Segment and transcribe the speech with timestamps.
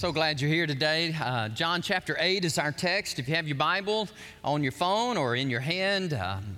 [0.00, 1.14] So glad you're here today.
[1.20, 3.18] Uh, John chapter 8 is our text.
[3.18, 4.08] If you have your Bible
[4.42, 6.56] on your phone or in your hand, um,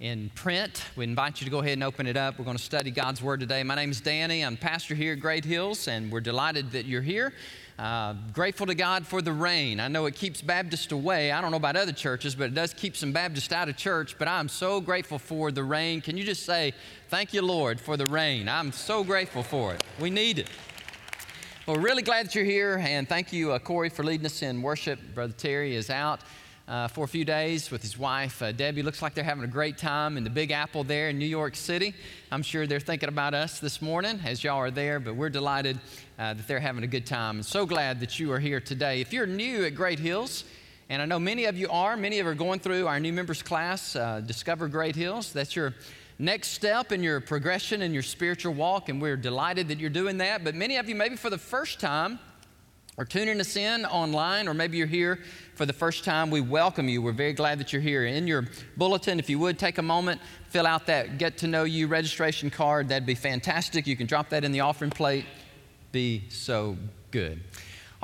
[0.00, 2.36] in print, we invite you to go ahead and open it up.
[2.36, 3.62] We're going to study God's Word today.
[3.62, 4.44] My name is Danny.
[4.44, 7.32] I'm pastor here at Great Hills, and we're delighted that you're here.
[7.78, 9.78] Uh, grateful to God for the rain.
[9.78, 11.30] I know it keeps Baptists away.
[11.30, 14.16] I don't know about other churches, but it does keep some Baptists out of church.
[14.18, 16.00] But I'm so grateful for the rain.
[16.00, 16.74] Can you just say,
[17.06, 18.48] Thank you, Lord, for the rain?
[18.48, 19.84] I'm so grateful for it.
[20.00, 20.50] We need it.
[21.66, 24.60] Well, really glad that you're here, and thank you, uh, Corey, for leading us in
[24.60, 24.98] worship.
[25.14, 26.20] Brother Terry is out
[26.68, 28.82] uh, for a few days with his wife, uh, Debbie.
[28.82, 31.56] Looks like they're having a great time in the Big Apple there in New York
[31.56, 31.94] City.
[32.30, 35.80] I'm sure they're thinking about us this morning as y'all are there, but we're delighted
[36.18, 37.36] uh, that they're having a good time.
[37.36, 39.00] And so glad that you are here today.
[39.00, 40.44] If you're new at Great Hills,
[40.90, 43.14] and I know many of you are, many of you are going through our new
[43.14, 45.32] members class, uh, Discover Great Hills.
[45.32, 45.72] That's your
[46.18, 50.18] next step in your progression in your spiritual walk, and we're delighted that you're doing
[50.18, 50.44] that.
[50.44, 52.18] But many of you, maybe for the first time,
[52.96, 55.18] are tuning us in online, or maybe you're here
[55.56, 56.30] for the first time.
[56.30, 57.02] We welcome you.
[57.02, 58.04] We're very glad that you're here.
[58.06, 61.64] In your bulletin, if you would take a moment, fill out that get to know
[61.64, 62.88] you registration card.
[62.88, 63.86] That'd be fantastic.
[63.86, 65.24] You can drop that in the offering plate.
[65.90, 66.76] Be so
[67.10, 67.40] good.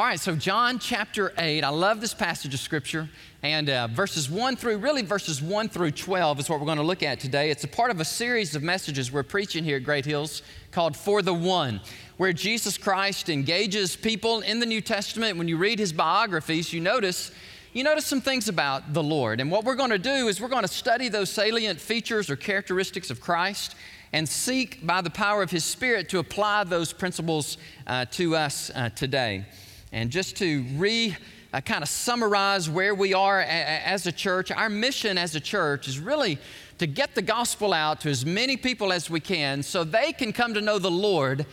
[0.01, 1.63] All right, so John chapter 8.
[1.63, 3.07] I love this passage of scripture.
[3.43, 6.83] And uh, verses 1 through, really verses 1 through 12 is what we're going to
[6.83, 7.51] look at today.
[7.51, 10.41] It's a part of a series of messages we're preaching here at Great Hills
[10.71, 11.83] called For the One,
[12.17, 15.37] where Jesus Christ engages people in the New Testament.
[15.37, 17.31] When you read his biographies, you notice.
[17.75, 19.39] You notice some things about the Lord.
[19.39, 22.37] And what we're going to do is we're going to study those salient features or
[22.37, 23.75] characteristics of Christ
[24.15, 28.71] and seek by the power of His Spirit to apply those principles uh, to us
[28.75, 29.45] uh, today.
[29.93, 31.17] And just to re
[31.53, 35.41] uh, kind of summarize where we are a- as a church, our mission as a
[35.41, 36.39] church is really
[36.79, 40.33] to get the gospel out to as many people as we can so they can
[40.33, 41.45] come to know the Lord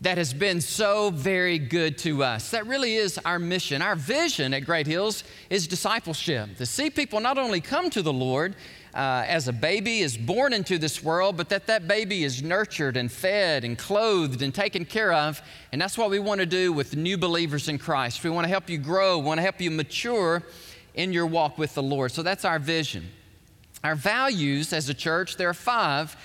[0.00, 2.50] that has been so very good to us.
[2.50, 3.82] That really is our mission.
[3.82, 8.12] Our vision at Great Hills is discipleship to see people not only come to the
[8.12, 8.56] Lord,
[8.94, 12.96] uh, as a baby is born into this world, but that that baby is nurtured
[12.96, 15.40] and fed and clothed and taken care of.
[15.72, 18.22] And that's what we want to do with new believers in Christ.
[18.22, 20.42] We want to help you grow, we want to help you mature
[20.94, 22.12] in your walk with the Lord.
[22.12, 23.08] So that's our vision.
[23.82, 26.16] Our values as a church, there are five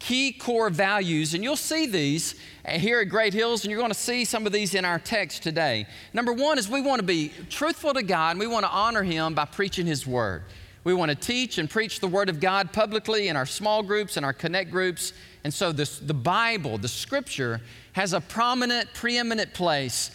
[0.00, 2.34] key core values, and you'll see these
[2.68, 5.42] here at Great Hills, and you're going to see some of these in our text
[5.42, 5.86] today.
[6.12, 9.02] Number one is we want to be truthful to God, and we want to honor
[9.02, 10.42] Him by preaching His Word.
[10.84, 14.16] We want to teach and preach the Word of God publicly in our small groups
[14.18, 15.14] and our connect groups.
[15.42, 17.62] And so this, the Bible, the Scripture,
[17.92, 20.10] has a prominent, preeminent place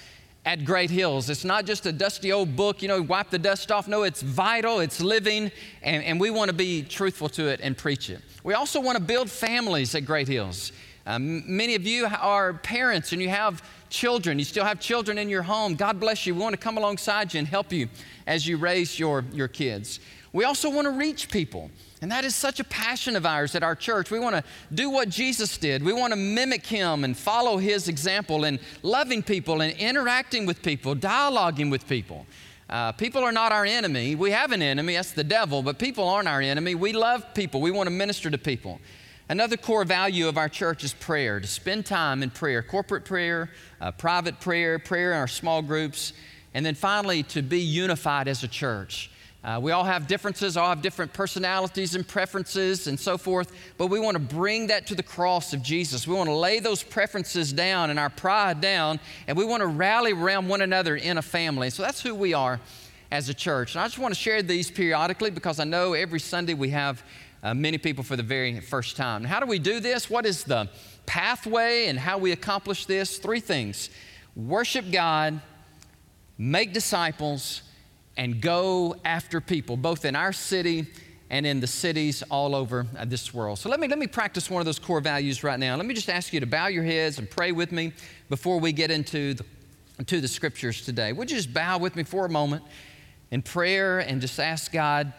[0.45, 1.29] at Great Hills.
[1.29, 3.87] It's not just a dusty old book, you know, wipe the dust off.
[3.87, 7.75] No, it's vital, it's living, and, and we want to be truthful to it and
[7.77, 8.21] preach it.
[8.43, 10.71] We also want to build families at Great Hills.
[11.05, 14.37] Um, many of you are parents and you have children.
[14.37, 15.75] You still have children in your home.
[15.75, 16.35] God bless you.
[16.35, 17.89] We want to come alongside you and help you
[18.27, 19.99] as you raise your, your kids.
[20.31, 21.71] We also want to reach people.
[22.01, 24.11] And that is such a passion of ours at our church.
[24.11, 25.83] We want to do what Jesus did.
[25.83, 30.61] We want to mimic him and follow his example in loving people and interacting with
[30.61, 32.25] people, dialoguing with people.
[32.69, 34.15] Uh, people are not our enemy.
[34.15, 36.75] We have an enemy, that's the devil, but people aren't our enemy.
[36.75, 38.79] We love people, we want to minister to people.
[39.27, 43.49] Another core value of our church is prayer, to spend time in prayer, corporate prayer,
[43.81, 46.13] uh, private prayer, prayer in our small groups,
[46.53, 49.11] and then finally to be unified as a church.
[49.41, 53.87] Uh, we all have differences, all have different personalities and preferences and so forth, but
[53.87, 56.05] we want to bring that to the cross of Jesus.
[56.05, 59.67] We want to lay those preferences down and our pride down, and we want to
[59.67, 61.69] rally around one another in a family.
[61.69, 62.59] So that's who we are
[63.11, 63.75] as a church.
[63.75, 67.01] And I just want to share these periodically because I know every Sunday we have
[67.41, 69.23] uh, many people for the very first time.
[69.23, 70.09] How do we do this?
[70.09, 70.69] What is the
[71.05, 73.17] pathway and how we accomplish this?
[73.17, 73.89] Three things
[74.35, 75.39] worship God,
[76.37, 77.61] make disciples,
[78.19, 80.85] and go after people, both in our city
[81.29, 83.57] and in the cities all over uh, this world.
[83.57, 85.77] So let me, let me practice one of those core values right now.
[85.77, 87.93] Let me just ask you to bow your heads and pray with me
[88.27, 89.45] before we get into the,
[89.99, 91.13] into the scriptures today.
[91.13, 92.61] Would you just bow with me for a moment
[93.31, 95.13] in prayer and just ask God,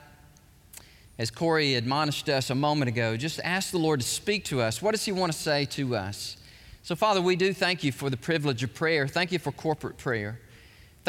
[1.19, 4.83] as Corey admonished us a moment ago, just ask the Lord to speak to us.
[4.83, 6.37] What does He want to say to us?
[6.83, 9.09] So, Father, we do thank you for the privilege of prayer.
[9.09, 10.39] Thank you for corporate prayer.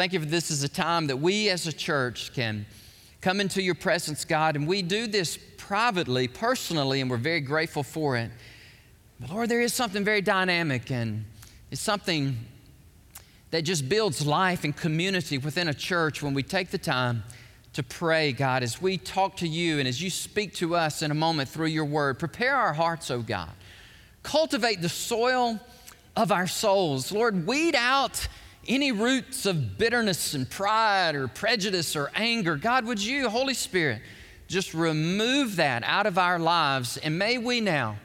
[0.02, 2.66] Thank you for this is a time that we as a church can
[3.20, 7.84] come into your presence, God, and we do this privately, personally, and we're very grateful
[7.84, 8.32] for it.
[9.20, 11.24] But Lord, there is something very dynamic and
[11.70, 12.36] it's something
[13.52, 17.22] that just builds life and community within a church when we take the time
[17.74, 21.12] to pray, God, as we talk to you and as you speak to us in
[21.12, 22.18] a moment through your word.
[22.18, 23.50] Prepare our hearts, oh God.
[24.24, 25.60] Cultivate the soil
[26.16, 27.12] of our souls.
[27.12, 28.26] Lord, weed out
[28.68, 32.56] any roots of bitterness and pride or prejudice or anger.
[32.56, 34.02] God, would you, Holy Spirit,
[34.46, 36.96] just remove that out of our lives?
[36.98, 37.96] And may we now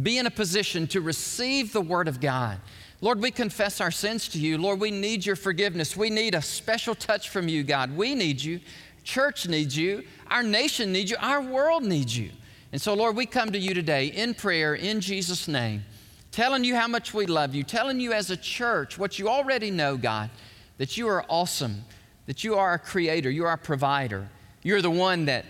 [0.00, 2.60] be in a position to receive the Word of God.
[3.00, 4.58] Lord, we confess our sins to you.
[4.58, 5.96] Lord, we need your forgiveness.
[5.96, 7.96] We need a special touch from you, God.
[7.96, 8.60] We need you.
[9.02, 10.04] Church needs you.
[10.30, 11.16] Our nation needs you.
[11.20, 12.30] Our world needs you.
[12.70, 15.84] And so, Lord, we come to you today in prayer in Jesus' name
[16.32, 19.70] telling you how much we love you, telling you as a church what you already
[19.70, 20.30] know, God,
[20.78, 21.84] that you are awesome,
[22.26, 24.28] that you are a creator, you are a provider.
[24.62, 25.44] You're the one that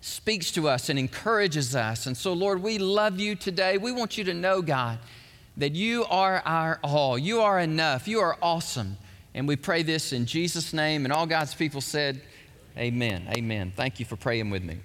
[0.00, 2.06] speaks to us and encourages us.
[2.06, 3.78] And so, Lord, we love you today.
[3.78, 4.98] We want you to know, God,
[5.56, 7.18] that you are our all.
[7.18, 8.08] You are enough.
[8.08, 8.96] You are awesome.
[9.34, 11.04] And we pray this in Jesus' name.
[11.04, 12.20] And all God's people said,
[12.76, 13.26] Amen.
[13.36, 13.72] Amen.
[13.76, 14.78] Thank you for praying with me.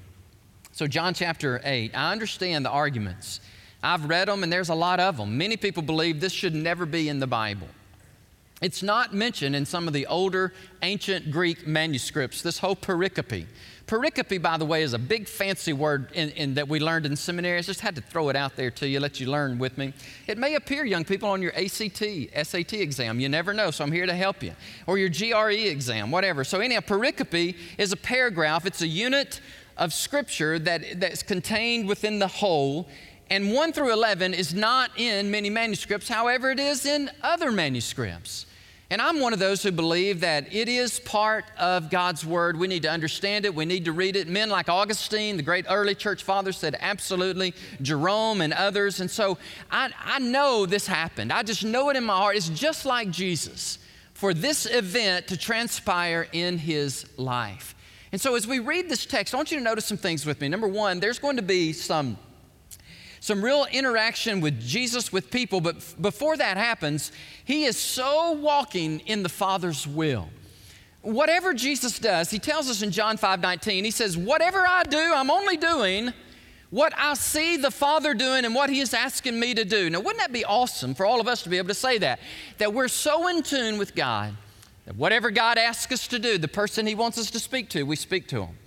[0.74, 3.40] So, John chapter 8, I understand the arguments
[3.84, 5.38] I've read them, and there's a lot of them.
[5.38, 7.68] Many people believe this should never be in the Bible.
[8.60, 10.52] It's not mentioned in some of the older
[10.82, 13.46] ancient Greek manuscripts, this whole pericope.
[13.86, 17.16] Pericope, by the way, is a big fancy word in, in, that we learned in
[17.16, 17.62] seminary.
[17.62, 19.94] Just had to throw it out there to you, let you learn with me.
[20.26, 22.04] It may appear, young people, on your ACT,
[22.44, 23.20] SAT exam.
[23.20, 24.54] You never know, so I'm here to help you.
[24.88, 26.44] Or your GRE exam, whatever.
[26.44, 29.40] So, anyhow, pericope is a paragraph, it's a unit
[29.78, 32.88] of scripture that, that's contained within the whole
[33.30, 38.46] and 1 through 11 is not in many manuscripts, however, it is in other manuscripts.
[38.90, 42.58] And I'm one of those who believe that it is part of God's Word.
[42.58, 44.30] We need to understand it, we need to read it.
[44.30, 49.02] Men like Augustine, the great early church father, said absolutely, Jerome and others.
[49.02, 49.38] And so
[49.70, 51.34] I, I know this happened.
[51.34, 52.38] I just know it in my heart.
[52.38, 53.80] It's just like Jesus
[54.14, 57.76] for this event to transpire in his life.
[58.14, 60.40] And so as we read this text, I want you to notice some things with
[60.40, 60.48] me.
[60.48, 62.18] Number one, there's going to be some
[63.20, 65.62] some real interaction with Jesus, with people.
[65.62, 67.12] But f- before that happens,
[67.46, 70.30] he is so walking in the Father's will.
[71.02, 75.14] Whatever Jesus does, he tells us in John 5 19, he says, Whatever I do,
[75.14, 76.14] I'm only doing
[76.70, 79.90] what I see the Father doing and what He is asking me to do.
[79.90, 82.20] Now, wouldn't that be awesome for all of us to be able to say that?
[82.58, 84.36] That we're so in tune with God
[84.86, 87.84] that whatever God asks us to do, the person He wants us to speak to,
[87.84, 88.58] we speak to Him.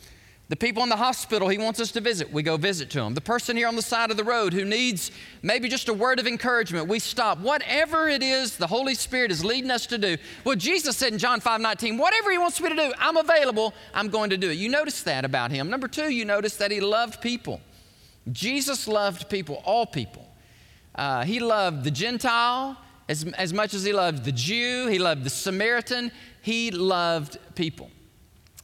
[0.50, 3.14] The people in the hospital he wants us to visit, we go visit to them.
[3.14, 5.12] The person here on the side of the road who needs
[5.42, 7.38] maybe just a word of encouragement, we stop.
[7.38, 10.16] Whatever it is the Holy Spirit is leading us to do.
[10.42, 13.72] Well, Jesus said in John 5 19, whatever he wants me to do, I'm available,
[13.94, 14.54] I'm going to do it.
[14.54, 15.70] You notice that about him.
[15.70, 17.60] Number two, you notice that he loved people.
[18.32, 20.26] Jesus loved people, all people.
[20.96, 22.76] Uh, he loved the Gentile
[23.08, 26.10] as, as much as he loved the Jew, he loved the Samaritan,
[26.42, 27.88] he loved people.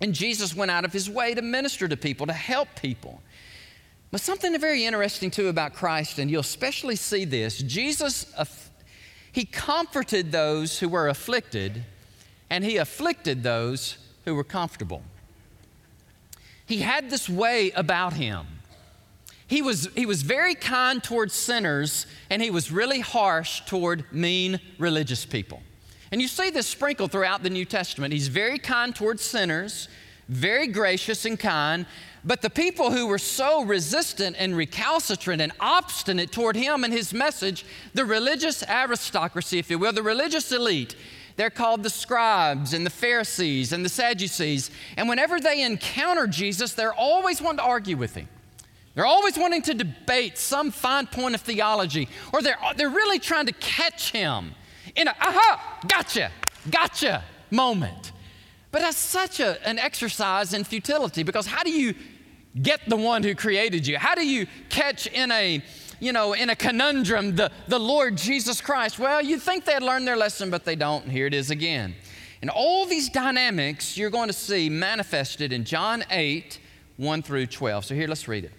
[0.00, 3.20] And Jesus went out of his way to minister to people, to help people.
[4.10, 8.26] But something very interesting too about Christ, and you'll especially see this Jesus,
[9.32, 11.84] he comforted those who were afflicted,
[12.50, 15.02] and he afflicted those who were comfortable.
[16.66, 18.46] He had this way about him.
[19.46, 24.60] He was, he was very kind towards sinners, and he was really harsh toward mean
[24.78, 25.62] religious people.
[26.16, 28.10] And you see this sprinkled throughout the New Testament.
[28.10, 29.86] He's very kind towards sinners,
[30.30, 31.84] very gracious and kind.
[32.24, 37.12] But the people who were so resistant and recalcitrant and obstinate toward him and his
[37.12, 40.96] message, the religious aristocracy, if you will, the religious elite,
[41.36, 44.70] they're called the scribes and the Pharisees and the Sadducees.
[44.96, 48.26] And whenever they encounter Jesus, they're always wanting to argue with him.
[48.94, 53.44] They're always wanting to debate some fine point of theology, or they're, they're really trying
[53.44, 54.54] to catch him
[54.96, 56.30] in a, aha, gotcha,
[56.70, 58.12] gotcha moment.
[58.72, 61.94] But that's such a, an exercise in futility because how do you
[62.60, 63.98] get the one who created you?
[63.98, 65.62] How do you catch in a,
[66.00, 68.98] you know, in a conundrum the, the Lord Jesus Christ?
[68.98, 71.04] Well, you'd think they'd learned their lesson, but they don't.
[71.04, 71.94] And here it is again.
[72.42, 76.60] And all these dynamics you're going to see manifested in John 8,
[76.96, 77.86] 1 through 12.
[77.86, 78.52] So here, let's read it.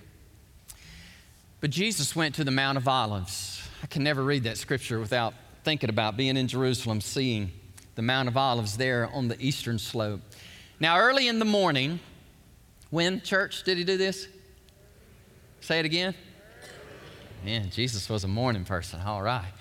[1.60, 3.68] But Jesus went to the Mount of Olives.
[3.82, 5.34] I can never read that scripture without
[5.68, 7.52] thinking about being in Jerusalem, seeing
[7.96, 10.22] the Mount of Olives there on the eastern slope.
[10.80, 12.00] Now, early in the morning,
[12.90, 14.30] when, church, did he do this?
[15.60, 16.16] Say it again.
[17.44, 19.02] Man, Jesus was a morning person.
[19.02, 19.52] All right.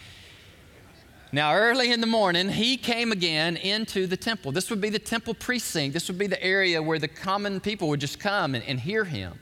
[1.33, 4.53] Now, early in the morning, he came again into the temple.
[4.53, 5.93] This would be the temple precinct.
[5.93, 9.03] This would be the area where the common people would just come and, and hear
[9.03, 9.41] him.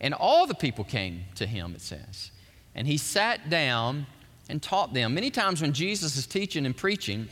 [0.00, 2.30] And all the people came to him, it says.
[2.76, 4.06] And he sat down
[4.48, 5.14] and taught them.
[5.14, 7.28] Many times when Jesus is teaching and preaching,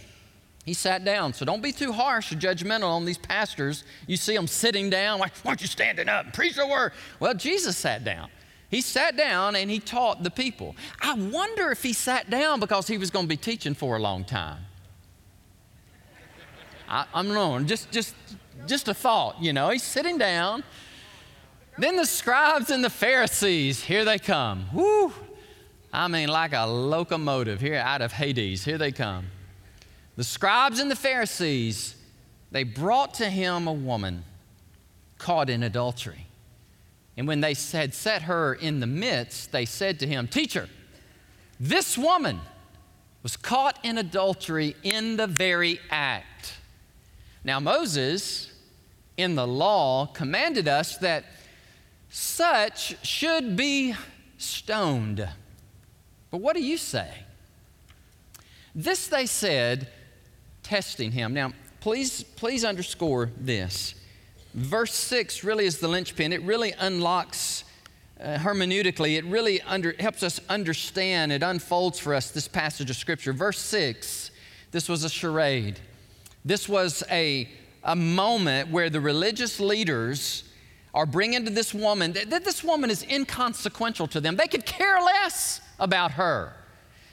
[0.64, 1.32] he sat down.
[1.34, 3.84] So don't be too harsh or judgmental on these pastors.
[4.06, 6.92] You see them sitting down, like, why aren't you standing up and preach the word?
[7.20, 8.30] Well, Jesus sat down.
[8.70, 10.74] He sat down and he taught the people.
[11.00, 14.00] I wonder if he sat down because he was going to be teaching for a
[14.00, 14.64] long time.
[16.88, 17.66] I, I'm known.
[17.66, 18.14] Just, just,
[18.66, 19.68] just a thought, you know.
[19.68, 20.64] He's sitting down.
[21.78, 24.66] Then the scribes and the Pharisees, here they come.
[24.72, 25.12] Woo!
[25.94, 28.64] I mean, like a locomotive here out of Hades.
[28.64, 29.26] Here they come.
[30.16, 31.94] The scribes and the Pharisees,
[32.50, 34.24] they brought to him a woman
[35.18, 36.26] caught in adultery.
[37.16, 40.68] And when they had set her in the midst, they said to him, Teacher,
[41.60, 42.40] this woman
[43.22, 46.54] was caught in adultery in the very act.
[47.44, 48.52] Now, Moses
[49.16, 51.24] in the law commanded us that
[52.10, 53.94] such should be
[54.38, 55.28] stoned.
[56.34, 57.08] But what do you say?
[58.74, 59.86] This they said,
[60.64, 61.32] testing him.
[61.32, 63.94] Now, please, please underscore this.
[64.52, 66.32] Verse 6 really is the linchpin.
[66.32, 67.62] It really unlocks
[68.20, 72.96] uh, hermeneutically, it really under, helps us understand, it unfolds for us this passage of
[72.96, 73.32] Scripture.
[73.32, 74.32] Verse 6,
[74.72, 75.78] this was a charade.
[76.44, 77.48] This was a,
[77.84, 80.42] a moment where the religious leaders
[80.92, 84.34] are bringing to this woman, that this woman is inconsequential to them.
[84.34, 86.52] They could care less about her.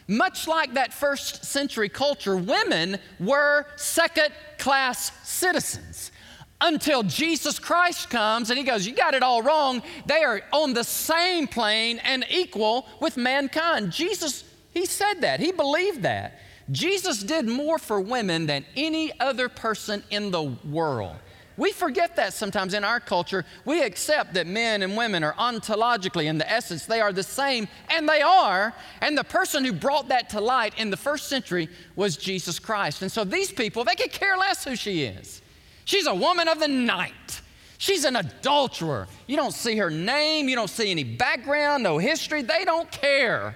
[0.07, 6.11] Much like that first century culture, women were second class citizens
[6.59, 9.81] until Jesus Christ comes and he goes, You got it all wrong.
[10.05, 13.91] They are on the same plane and equal with mankind.
[13.91, 16.39] Jesus, he said that, he believed that.
[16.69, 21.17] Jesus did more for women than any other person in the world.
[21.61, 23.45] We forget that sometimes in our culture.
[23.65, 27.67] We accept that men and women are ontologically, in the essence, they are the same,
[27.91, 28.73] and they are.
[28.99, 33.03] And the person who brought that to light in the first century was Jesus Christ.
[33.03, 35.43] And so these people, they could care less who she is.
[35.85, 37.41] She's a woman of the night.
[37.77, 39.07] She's an adulterer.
[39.27, 42.41] You don't see her name, you don't see any background, no history.
[42.41, 43.55] They don't care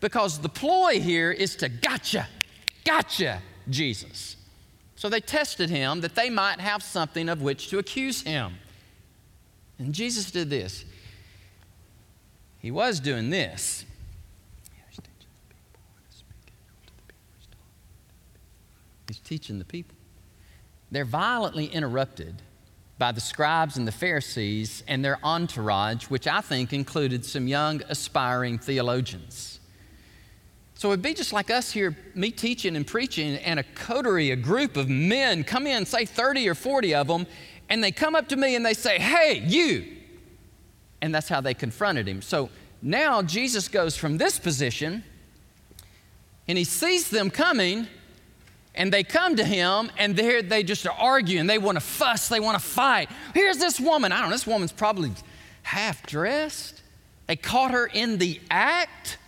[0.00, 2.28] because the ploy here is to gotcha,
[2.84, 4.35] gotcha Jesus.
[4.96, 8.54] So they tested him that they might have something of which to accuse him.
[9.78, 10.84] And Jesus did this.
[12.58, 13.84] He was doing this.
[19.06, 19.94] He's teaching the people.
[20.90, 22.42] They're violently interrupted
[22.98, 27.82] by the scribes and the Pharisees and their entourage, which I think included some young
[27.88, 29.55] aspiring theologians.
[30.76, 34.36] So it'd be just like us here, me teaching and preaching, and a coterie, a
[34.36, 37.26] group of men come in, say 30 or 40 of them,
[37.70, 39.86] and they come up to me and they say, Hey, you.
[41.00, 42.20] And that's how they confronted him.
[42.20, 42.50] So
[42.82, 45.02] now Jesus goes from this position
[46.46, 47.86] and he sees them coming
[48.74, 51.46] and they come to him and they they just are arguing.
[51.46, 53.08] They want to fuss, they want to fight.
[53.32, 54.12] Here's this woman.
[54.12, 55.12] I don't know, this woman's probably
[55.62, 56.82] half dressed.
[57.26, 59.18] They caught her in the act.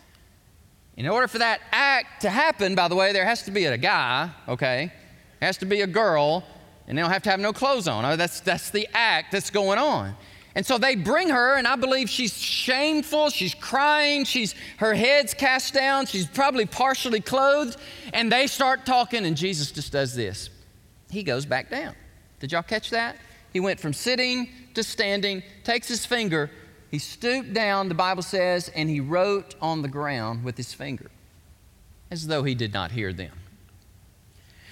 [0.99, 3.79] In order for that act to happen, by the way, there has to be a
[3.79, 4.93] guy, okay?
[5.39, 6.43] There has to be a girl,
[6.89, 8.05] and they don't have to have no clothes on.
[8.05, 10.17] Oh, that's, that's the act that's going on.
[10.57, 13.31] And so they bring her, and I believe she's shameful.
[13.31, 14.25] She's crying.
[14.25, 16.07] She's her head's cast down.
[16.07, 17.77] She's probably partially clothed.
[18.13, 20.51] And they start talking, and Jesus just does this.
[21.13, 21.95] He goes back down.
[22.41, 23.19] Did y'all catch that?
[23.53, 26.51] He went from sitting to standing, takes his finger,
[26.91, 31.11] he stooped down, the Bible says, and he wrote on the ground with his finger,
[32.11, 33.33] as though he did not hear them.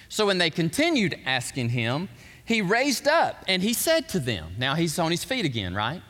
[0.09, 2.09] So when they continued asking him,
[2.45, 6.01] he raised up and he said to them, Now he's on his feet again, right?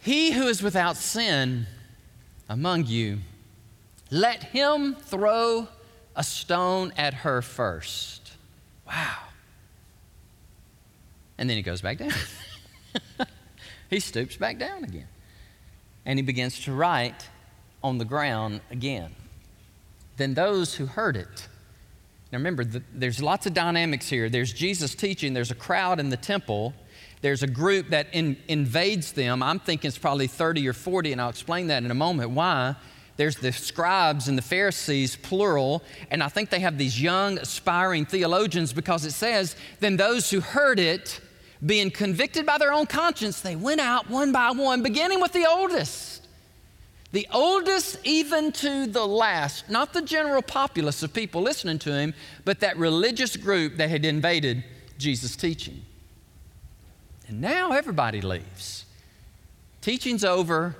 [0.00, 1.66] He who is without sin
[2.48, 3.18] among you,
[4.10, 5.68] let him throw
[6.16, 8.32] a stone at her first.
[8.86, 9.16] Wow.
[11.38, 12.12] And then he goes back down.
[13.94, 15.08] he stoops back down again.
[16.04, 17.28] And he begins to write
[17.82, 19.14] on the ground again.
[20.16, 21.48] Then those who heard it,
[22.30, 24.28] now remember, the, there's lots of dynamics here.
[24.28, 26.74] There's Jesus teaching, there's a crowd in the temple,
[27.20, 29.42] there's a group that in, invades them.
[29.42, 32.30] I'm thinking it's probably 30 or 40, and I'll explain that in a moment.
[32.32, 32.74] Why?
[33.16, 38.06] There's the scribes and the Pharisees, plural, and I think they have these young, aspiring
[38.06, 41.20] theologians because it says, Then those who heard it
[41.64, 45.46] being convicted by their own conscience, they went out one by one, beginning with the
[45.46, 46.26] oldest.
[47.12, 52.12] The oldest, even to the last, not the general populace of people listening to him,
[52.44, 54.64] but that religious group that had invaded
[54.98, 55.82] Jesus' teaching.
[57.28, 58.84] And now everybody leaves.
[59.80, 60.76] Teaching's over,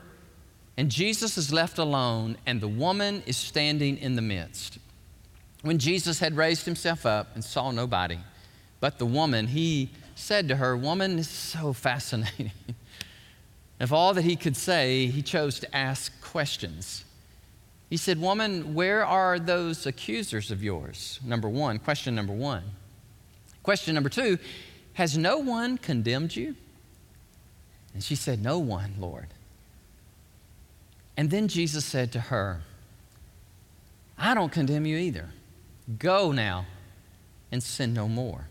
[0.76, 4.79] and Jesus is left alone, and the woman is standing in the midst.
[5.62, 8.19] When Jesus had raised himself up and saw nobody
[8.85, 12.52] but the woman, he said to her, Woman, is so fascinating.
[13.80, 17.04] of all that he could say, he chose to ask questions.
[17.90, 21.21] He said, Woman, where are those accusers of yours?
[21.25, 22.62] Number one, question number one.
[23.62, 24.38] Question number two
[24.94, 26.56] Has no one condemned you?
[27.92, 29.28] And she said, No one, Lord.
[31.16, 32.62] And then Jesus said to her,
[34.18, 35.30] I don't condemn you either.
[35.99, 36.66] Go now
[37.52, 38.49] and sin no more.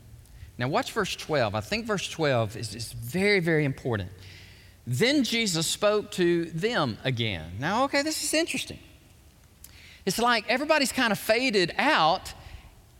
[0.57, 1.55] Now, watch verse 12.
[1.55, 4.11] I think verse 12 is, is very, very important.
[4.85, 7.53] Then Jesus spoke to them again.
[7.59, 8.79] Now, okay, this is interesting.
[10.05, 12.33] It's like everybody's kind of faded out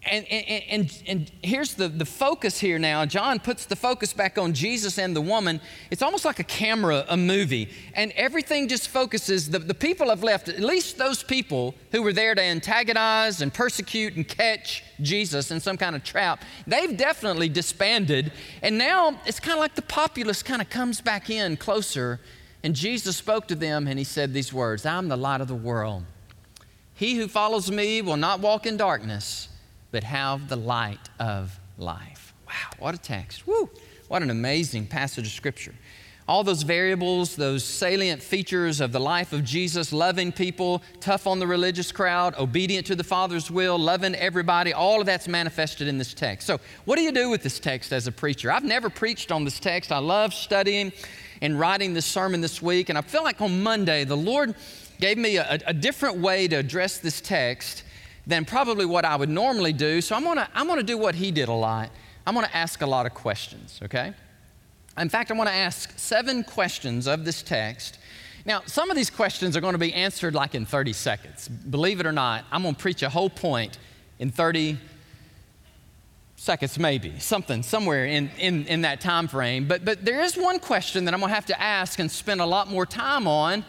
[0.06, 3.06] and, and, and, here's the, the focus here now.
[3.06, 5.62] John puts the focus back on Jesus and the woman.
[5.92, 7.70] It's almost like a camera, a movie.
[7.94, 12.12] And everything just focuses, the, the people have left, at least those people who were
[12.12, 17.48] there to antagonize and persecute and catch Jesus in some kind of trap, they've definitely
[17.48, 18.34] disbanded.
[18.62, 22.20] And now it's kind of like the populace kind of comes back in closer.
[22.62, 25.56] And Jesus spoke to them and he said these words I'm the light of the
[25.56, 26.04] world.
[26.94, 29.48] He who follows me will not walk in darkness
[29.94, 32.34] but have the light of life.
[32.48, 33.46] Wow, what a text.
[33.48, 33.70] Woo!
[34.08, 35.76] What an amazing passage of Scripture.
[36.28, 41.38] All those variables, those salient features of the life of Jesus, loving people, tough on
[41.38, 46.00] the religious crowd, obedient to the Father's will, loving everybody, all of that's manifested in
[46.00, 46.48] this text.
[46.48, 48.52] So, what do you do with this text as a preacher?
[48.52, 49.92] I've never preached on this text.
[49.92, 50.92] I love studying
[51.42, 54.56] and writing this sermon this week, and I feel like on Monday, the Lord
[55.00, 57.84] gave me a, a different way to address this text
[58.26, 60.02] than probably what I would normally do.
[60.02, 61.90] So I'm gonna, I'm gonna do what he did a lot.
[62.26, 64.14] I'm gonna ask a lot of questions, okay?
[64.98, 68.00] In fact, I wanna ask seven questions of this text.
[68.46, 71.48] Now, some of these questions are gonna be answered like in 30 seconds.
[71.48, 73.78] Believe it or not, I'm gonna preach a whole point
[74.20, 74.78] in 30
[76.36, 80.60] seconds maybe something somewhere in, in, in that time frame but, but there is one
[80.60, 83.64] question that i'm going to have to ask and spend a lot more time on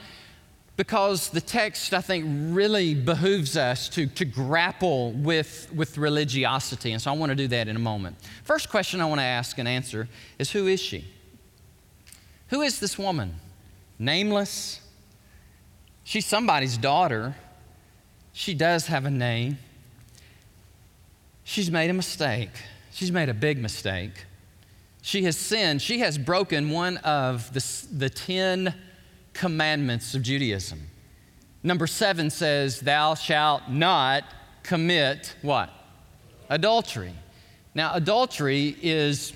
[0.77, 6.93] because the text, I think, really behooves us to, to grapple with, with religiosity.
[6.93, 8.17] And so I want to do that in a moment.
[8.43, 11.05] First question I want to ask and answer is Who is she?
[12.49, 13.35] Who is this woman?
[13.99, 14.81] Nameless.
[16.03, 17.37] She's somebody's daughter.
[18.33, 19.59] She does have a name.
[21.45, 22.51] She's made a mistake.
[22.93, 24.27] She's made a big mistake.
[25.03, 25.83] She has sinned.
[25.83, 28.75] She has broken one of the, the ten
[29.35, 30.81] commandments of Judaism.
[31.63, 34.25] Number seven says, Thou shalt not
[34.63, 35.71] commit what?
[36.49, 37.15] Adultery.
[37.75, 39.33] Now, adultery is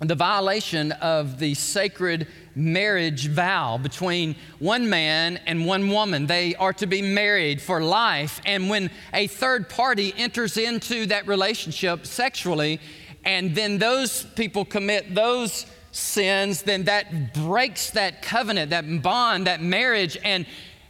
[0.00, 6.26] the violation of the sacred marriage vow between one man and one woman.
[6.26, 8.40] They are to be married for life.
[8.44, 12.80] And when a third party enters into that relationship sexually,
[13.24, 19.62] and then those people commit those sins, then that breaks that covenant, that bond, that
[19.62, 20.18] marriage.
[20.24, 20.46] And,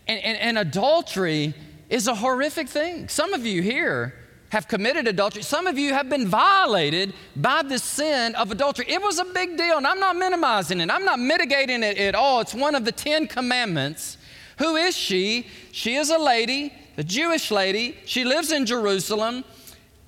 [0.06, 1.54] and, and, and adultery
[1.90, 3.08] is a horrific thing.
[3.08, 4.14] Some of you here
[4.48, 5.42] have committed adultery.
[5.42, 8.86] Some of you have been violated by the sin of adultery.
[8.88, 12.14] It was a big deal, and I'm not minimizing it, I'm not mitigating it at
[12.14, 12.40] all.
[12.40, 14.18] It's one of the Ten Commandments.
[14.58, 15.48] Who is she?
[15.72, 17.96] She is a lady, a Jewish lady.
[18.04, 19.44] She lives in Jerusalem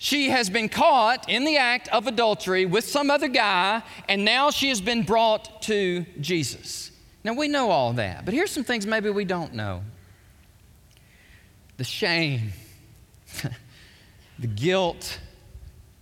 [0.04, 4.50] she has been caught in the act of adultery with some other guy, and now
[4.50, 6.90] she has been brought to Jesus.
[7.24, 9.82] Now, we know all that, but here's some things maybe we don't know
[11.78, 12.52] the shame,
[14.38, 15.20] the guilt,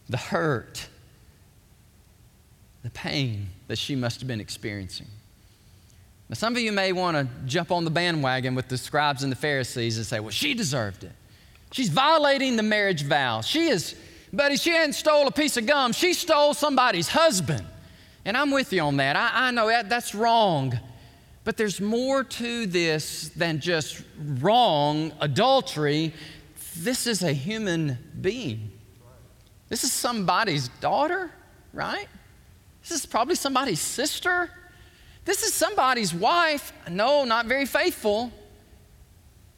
[0.08, 0.88] the hurt,
[2.82, 5.06] the pain that she must have been experiencing.
[6.28, 9.30] Now, some of you may want to jump on the bandwagon with the scribes and
[9.30, 11.12] the Pharisees and say, well, she deserved it.
[11.72, 13.40] She's violating the marriage vow.
[13.40, 13.94] She is,
[14.32, 15.92] buddy, she hadn't stole a piece of gum.
[15.92, 17.66] She stole somebody's husband.
[18.24, 19.16] And I'm with you on that.
[19.16, 20.78] I, I know that, that's wrong.
[21.44, 26.12] But there's more to this than just wrong adultery.
[26.76, 28.70] This is a human being.
[29.68, 31.30] This is somebody's daughter,
[31.72, 32.06] right?
[32.82, 34.50] This is probably somebody's sister.
[35.24, 36.72] This is somebody's wife.
[36.88, 38.30] No, not very faithful.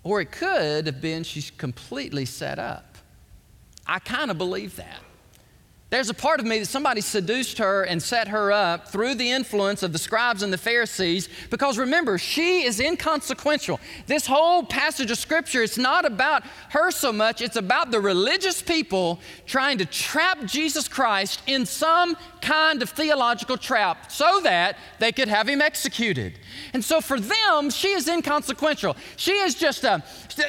[0.05, 2.99] Or it could have been she's completely set up.
[3.87, 5.01] I kind of believe that.
[5.95, 9.31] There's a part of me that somebody seduced her and set her up through the
[9.31, 13.79] influence of the scribes and the Pharisees because remember, she is inconsequential.
[14.09, 18.61] This whole passage of scripture, it's not about her so much, it's about the religious
[18.61, 25.11] people trying to trap Jesus Christ in some kind of theological trap so that they
[25.11, 26.38] could have him executed.
[26.74, 28.96] And so for them, she is inconsequential.
[29.16, 30.04] She is just a,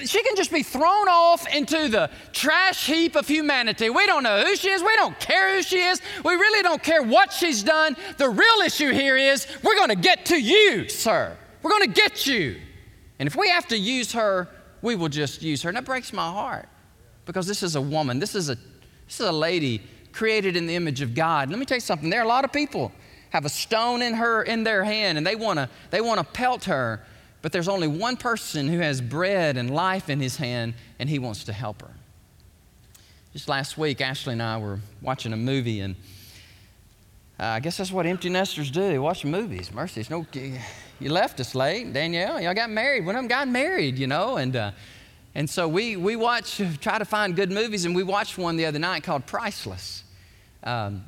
[0.06, 3.90] she can just be thrown off into the trash heap of humanity.
[3.90, 4.82] We don't know who she is.
[4.84, 6.02] We don't care who she is.
[6.24, 7.96] We really don't care what she's done.
[8.18, 11.38] The real issue here is we're going to get to you, sir.
[11.64, 12.58] We're going to get you.
[13.20, 14.50] And if we have to use her,
[14.82, 15.70] we will just use her.
[15.70, 16.68] And that breaks my heart
[17.26, 18.20] because this is a woman.
[18.20, 18.56] This is a,
[19.08, 19.82] this is a lady
[20.16, 21.50] created in the image of God.
[21.50, 22.10] Let me tell you something.
[22.10, 22.92] There are a lot of people
[23.30, 26.24] have a stone in her in their hand and they want to they want to
[26.24, 27.04] pelt her,
[27.42, 31.20] but there's only one person who has bread and life in his hand and he
[31.20, 31.92] wants to help her.
[33.34, 35.96] Just last week, Ashley and I were watching a movie and
[37.38, 39.74] uh, I guess that's what empty nesters do, watch movies.
[39.74, 40.26] Mercy, it's no,
[41.02, 42.40] you left us late, Danielle.
[42.40, 43.06] Y'all got married.
[43.06, 44.72] One of them got married, you know, and uh,
[45.36, 48.66] and so we we watch, try to find good movies, and we watched one the
[48.66, 50.05] other night called Priceless.
[50.66, 51.04] Um,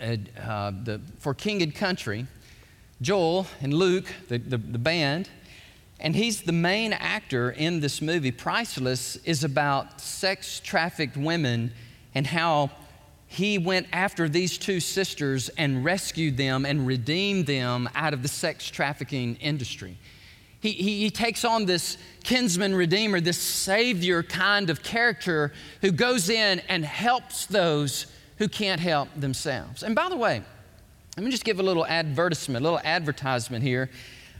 [0.00, 2.26] uh, uh, the, for King and Country,
[3.00, 5.28] Joel and Luke, the, the, the band,
[6.00, 8.32] and he's the main actor in this movie.
[8.32, 11.72] Priceless is about sex trafficked women
[12.14, 12.70] and how
[13.26, 18.28] he went after these two sisters and rescued them and redeemed them out of the
[18.28, 19.96] sex trafficking industry.
[20.60, 26.28] He, he, he, takes on this kinsman redeemer, this savior kind of character who goes
[26.28, 28.06] in and helps those
[28.42, 29.84] who can't help themselves.
[29.84, 30.42] And by the way,
[31.16, 33.88] let me just give a little advertisement, a little advertisement here.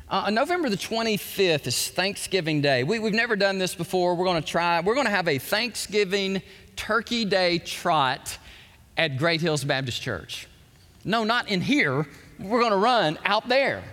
[0.08, 2.82] Uh, November the 25th is Thanksgiving Day.
[2.82, 4.16] We, we've never done this before.
[4.16, 6.42] We're going to try, we're going to have a Thanksgiving
[6.74, 8.36] Turkey Day trot
[8.96, 10.48] at Great Hills Baptist Church.
[11.04, 12.04] No, not in here.
[12.40, 13.84] We're going to run out there.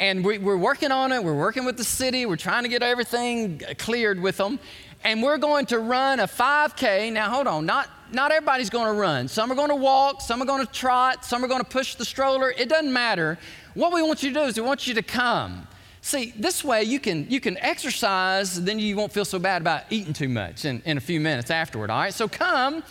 [0.00, 1.22] And we, are working on it.
[1.22, 2.24] We're working with the city.
[2.24, 4.60] We're trying to get everything cleared with them.
[5.04, 7.12] And we're going to run a 5K.
[7.12, 7.66] Now, hold on.
[7.66, 9.28] Not, not everybody's going to run.
[9.28, 10.20] Some are going to walk.
[10.20, 11.24] Some are going to trot.
[11.24, 12.50] Some are going to push the stroller.
[12.50, 13.38] It doesn't matter.
[13.74, 15.66] What we want you to do is we want you to come.
[16.00, 19.82] See, this way you can, you can exercise, then you won't feel so bad about
[19.90, 22.14] eating too much in, in a few minutes afterward, all right?
[22.14, 22.82] So come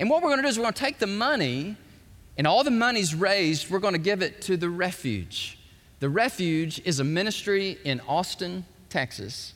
[0.00, 1.76] and what we're going to do is we're going to take the money,
[2.38, 5.58] and all the money's raised, we're going to give it to the refuge.
[6.00, 9.52] The refuge is a ministry in Austin, Texas,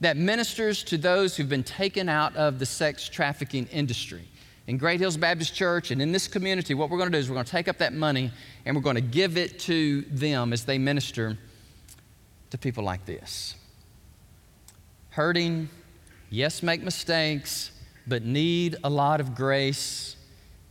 [0.00, 4.28] that ministers to those who've been taken out of the sex trafficking industry.
[4.66, 7.28] In Great Hills Baptist Church and in this community, what we're going to do is
[7.28, 8.30] we're going to take up that money
[8.66, 11.38] and we're going to give it to them as they minister
[12.50, 13.54] to people like this.
[15.10, 15.68] Hurting,
[16.30, 17.70] yes, make mistakes,
[18.06, 20.16] but need a lot of grace.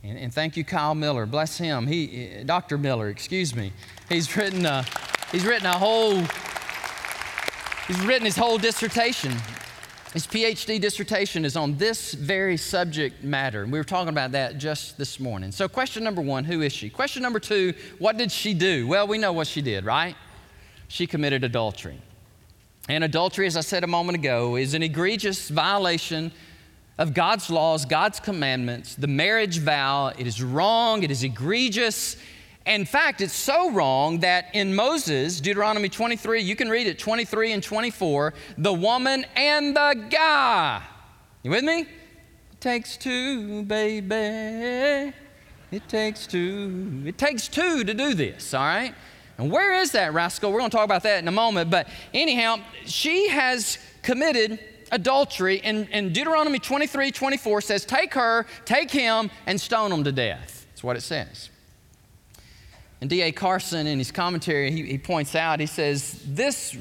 [0.02, 1.26] And, and thank you, Kyle Miller.
[1.26, 1.86] Bless him.
[1.86, 2.78] He, eh, Dr.
[2.78, 3.72] Miller, excuse me.
[4.08, 4.84] He's written a,
[5.32, 6.22] he's written a whole,
[7.88, 9.34] he's written his whole dissertation.
[10.12, 13.66] His PhD dissertation is on this very subject matter.
[13.66, 15.52] We were talking about that just this morning.
[15.52, 16.88] So, question number one who is she?
[16.88, 18.86] Question number two what did she do?
[18.86, 20.14] Well, we know what she did, right?
[20.88, 22.00] She committed adultery.
[22.88, 26.32] And adultery, as I said a moment ago, is an egregious violation
[26.96, 30.08] of God's laws, God's commandments, the marriage vow.
[30.18, 32.16] It is wrong, it is egregious.
[32.68, 37.52] In fact, it's so wrong that in Moses, Deuteronomy 23, you can read it 23
[37.52, 40.82] and 24, the woman and the guy.
[41.42, 41.80] You with me?
[41.80, 45.14] It takes two, baby.
[45.70, 47.04] It takes two.
[47.06, 48.94] It takes two to do this, all right?
[49.38, 50.52] And where is that rascal?
[50.52, 51.70] We're going to talk about that in a moment.
[51.70, 54.60] But anyhow, she has committed
[54.92, 60.12] adultery, and, and Deuteronomy 23 24 says, Take her, take him, and stone him to
[60.12, 60.66] death.
[60.68, 61.48] That's what it says.
[63.00, 63.32] And D.A.
[63.32, 66.76] Carson, in his commentary, he, he points out, he says, This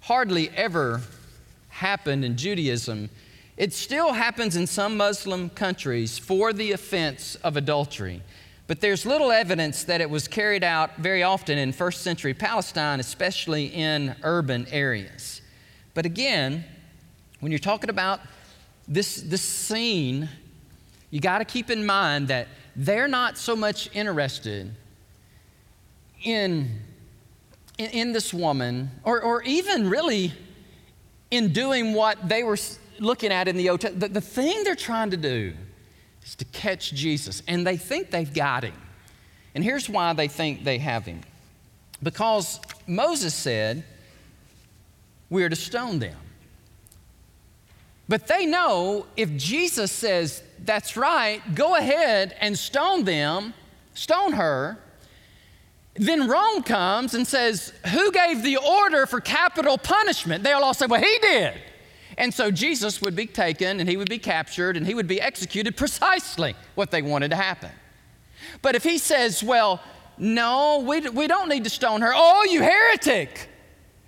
[0.00, 1.02] hardly ever
[1.68, 3.10] happened in Judaism.
[3.56, 8.22] It still happens in some Muslim countries for the offense of adultery.
[8.66, 12.98] But there's little evidence that it was carried out very often in first century Palestine,
[12.98, 15.42] especially in urban areas.
[15.92, 16.64] But again,
[17.40, 18.20] when you're talking about
[18.88, 20.28] this, this scene,
[21.10, 24.74] you got to keep in mind that they're not so much interested
[26.24, 26.80] in,
[27.78, 30.32] in, in this woman, or, or even really
[31.30, 32.58] in doing what they were
[32.98, 34.12] looking at in the Old Testament.
[34.12, 35.52] The, the thing they're trying to do
[36.24, 38.74] is to catch Jesus, and they think they've got him.
[39.54, 41.20] And here's why they think they have him
[42.02, 43.84] because Moses said,
[45.30, 46.16] We are to stone them.
[48.08, 53.54] But they know if Jesus says, that's right, go ahead and stone them,
[53.94, 54.78] stone her,
[55.94, 60.42] then Rome comes and says, Who gave the order for capital punishment?
[60.42, 61.54] They'll all say, Well, he did.
[62.18, 65.20] And so Jesus would be taken and he would be captured and he would be
[65.20, 67.70] executed precisely what they wanted to happen.
[68.62, 69.80] But if he says, Well,
[70.18, 73.48] no, we, we don't need to stone her, oh, you heretic.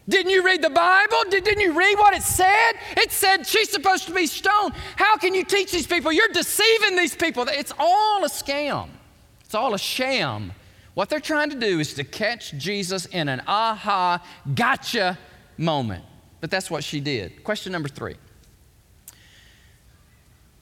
[0.09, 1.17] Didn't you read the Bible?
[1.31, 2.73] Didn't you read what it said?
[2.97, 4.75] It said she's supposed to be stoned.
[4.95, 6.13] How can you teach these people?
[6.13, 7.45] You're deceiving these people.
[7.49, 8.89] It's all a scam,
[9.45, 10.53] it's all a sham.
[10.97, 15.19] What they're trying to do is to catch Jesus in an aha, gotcha
[15.59, 16.03] moment.
[16.41, 17.45] But that's what she did.
[17.45, 18.15] Question number three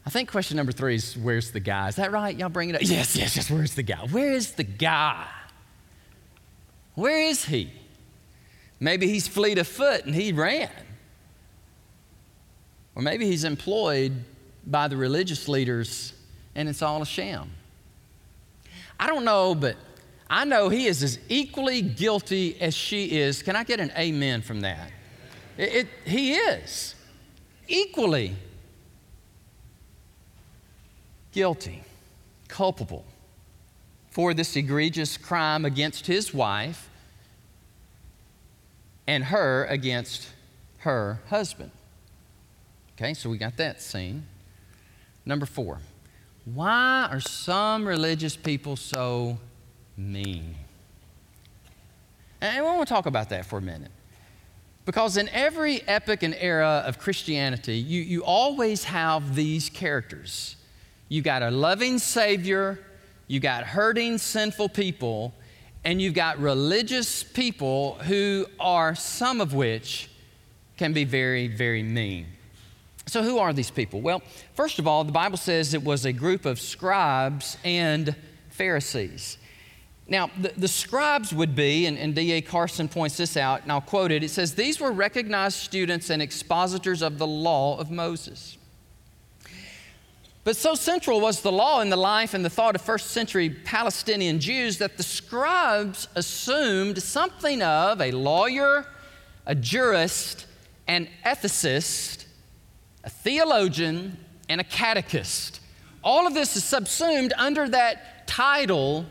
[0.05, 1.87] I think question number three is where's the guy?
[1.87, 2.37] Is that right?
[2.37, 2.83] Y'all bring it up?
[2.83, 3.49] Yes, yes, yes.
[3.49, 4.09] Where's the guy?
[4.11, 5.25] Where is the guy?
[6.97, 7.71] Where is he?
[8.81, 10.69] Maybe he's fleet of foot and he ran.
[12.97, 14.25] Or maybe he's employed
[14.67, 16.13] by the religious leaders
[16.57, 17.53] and it's all a sham.
[18.99, 19.77] I don't know, but
[20.35, 23.41] I know he is as equally guilty as she is.
[23.41, 24.91] Can I get an amen from that?
[25.57, 26.97] It, it, he is
[27.69, 28.35] equally
[31.31, 31.85] guilty,
[32.49, 33.05] culpable
[34.11, 36.91] for this egregious crime against his wife
[39.07, 40.31] and her against
[40.79, 41.71] her husband.
[42.97, 44.27] Okay, so we got that scene.
[45.25, 45.79] Number four,
[46.45, 49.39] why are some religious people so
[49.97, 50.55] mean?
[52.41, 53.91] And I want to talk about that for a minute.
[54.85, 60.57] Because in every epoch and era of Christianity, you, you always have these characters.
[61.09, 62.79] You got a loving Savior,
[63.27, 65.33] you got hurting, sinful people,
[65.85, 70.11] and you've got religious people who are, some of which
[70.77, 72.27] can be very, very mean.
[73.07, 74.01] So, who are these people?
[74.01, 74.23] Well,
[74.55, 78.17] first of all, the Bible says it was a group of scribes and
[78.51, 79.39] Pharisees.
[80.07, 82.43] Now, the, the scribes would be, and, and D.A.
[82.43, 84.23] Carson points this out, and I'll quote it.
[84.23, 88.59] It says, These were recognized students and expositors of the law of Moses.
[90.45, 93.49] But so central was the law in the life and the thought of first century
[93.49, 98.87] Palestinian Jews that the scribes assumed something of a lawyer,
[99.47, 100.45] a jurist,
[100.87, 102.27] an ethicist,
[103.05, 104.19] a theologian,
[104.51, 105.61] and a catechist.
[106.03, 109.07] All of this is subsumed under that title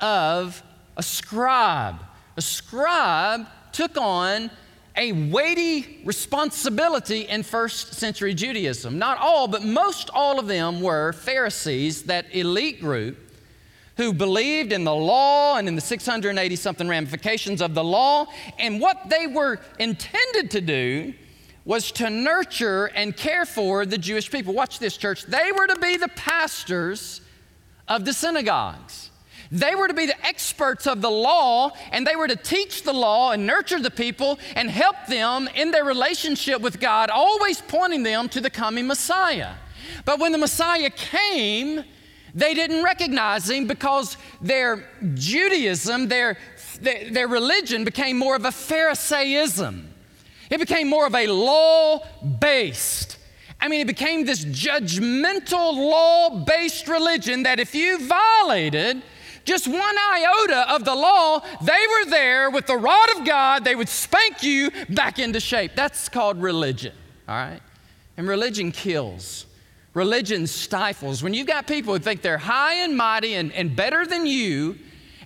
[0.00, 0.62] of
[0.96, 1.96] a scribe.
[2.36, 4.50] A scribe took on
[4.96, 8.98] a weighty responsibility in first century Judaism.
[8.98, 13.16] Not all, but most all of them were Pharisees, that elite group
[13.96, 18.26] who believed in the law and in the 680 something ramifications of the law.
[18.58, 21.14] And what they were intended to do
[21.64, 24.54] was to nurture and care for the Jewish people.
[24.54, 25.24] Watch this, church.
[25.24, 27.20] They were to be the pastors
[27.86, 29.07] of the synagogues.
[29.50, 32.92] They were to be the experts of the law, and they were to teach the
[32.92, 38.02] law and nurture the people and help them in their relationship with God, always pointing
[38.02, 39.54] them to the coming Messiah.
[40.04, 41.82] But when the Messiah came,
[42.34, 46.36] they didn't recognize him because their Judaism, their,
[46.80, 49.88] their, religion became more of a Pharisaism.
[50.50, 52.06] It became more of a law
[52.40, 53.16] based.
[53.60, 59.02] I mean, it became this judgmental, law based religion that if you violated,
[59.48, 63.74] just one iota of the law, they were there with the rod of God, they
[63.74, 65.72] would spank you back into shape.
[65.74, 66.94] That's called religion,
[67.26, 67.60] all right?
[68.16, 69.46] And religion kills.
[69.94, 71.22] Religion stifles.
[71.22, 74.76] When you've got people who think they're high and mighty and, and better than you,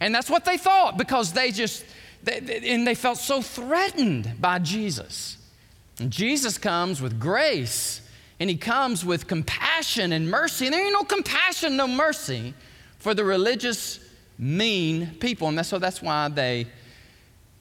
[0.01, 1.85] and that's what they thought because they just,
[2.23, 5.37] they, and they felt so threatened by Jesus.
[5.99, 8.01] And Jesus comes with grace
[8.41, 10.67] and he comes with compassion and mercy.
[10.67, 12.55] And there ain't no compassion, no mercy
[12.99, 14.01] for the religious
[14.42, 15.48] mean people.
[15.48, 16.66] And that's, so that's why they,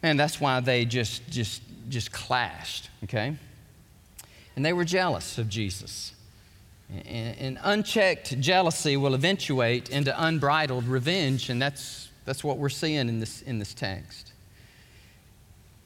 [0.01, 3.35] and that's why they just, just, just clashed, okay?
[4.55, 6.13] And they were jealous of Jesus.
[7.05, 13.07] And, and unchecked jealousy will eventuate into unbridled revenge, and that's, that's what we're seeing
[13.07, 14.33] in this, in this text.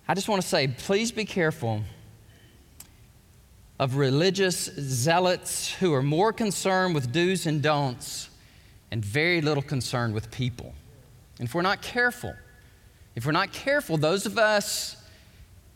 [0.08, 1.82] I just want to say, please be careful
[3.80, 8.30] of religious zealots who are more concerned with do's and don'ts
[8.92, 10.74] and very little concerned with people.
[11.40, 12.34] And if we're not careful,
[13.16, 14.98] if we're not careful, those of us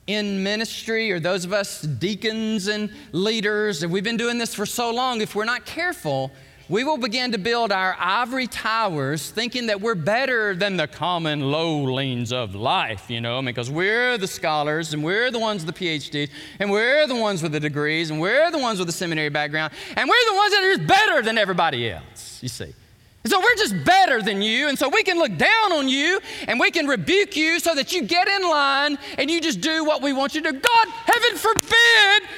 [0.07, 4.65] in ministry or those of us deacons and leaders, and we've been doing this for
[4.65, 6.31] so long, if we're not careful,
[6.69, 11.51] we will begin to build our ivory towers thinking that we're better than the common
[11.51, 15.85] lowlings of life, you know, because we're the scholars and we're the ones with the
[15.85, 19.29] PhDs and we're the ones with the degrees and we're the ones with the seminary
[19.29, 22.73] background and we're the ones that are just better than everybody else, you see.
[23.23, 24.69] And so we're just better than you.
[24.69, 27.91] And so we can look down on you and we can rebuke you so that
[27.91, 30.53] you get in line and you just do what we want you to.
[30.53, 32.29] God, heaven forbid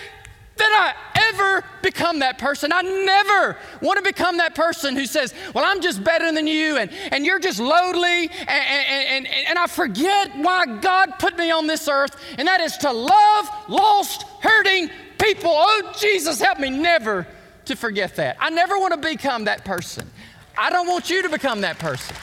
[0.58, 2.72] that I ever become that person.
[2.72, 6.78] I never want to become that person who says, Well, I'm just better than you
[6.78, 8.28] and, and you're just lowly.
[8.28, 12.62] And, and, and, and I forget why God put me on this earth, and that
[12.62, 14.90] is to love lost, hurting
[15.20, 15.52] people.
[15.54, 17.28] Oh, Jesus, help me never
[17.66, 18.38] to forget that.
[18.40, 20.10] I never want to become that person.
[20.58, 22.16] I don't want you to become that person.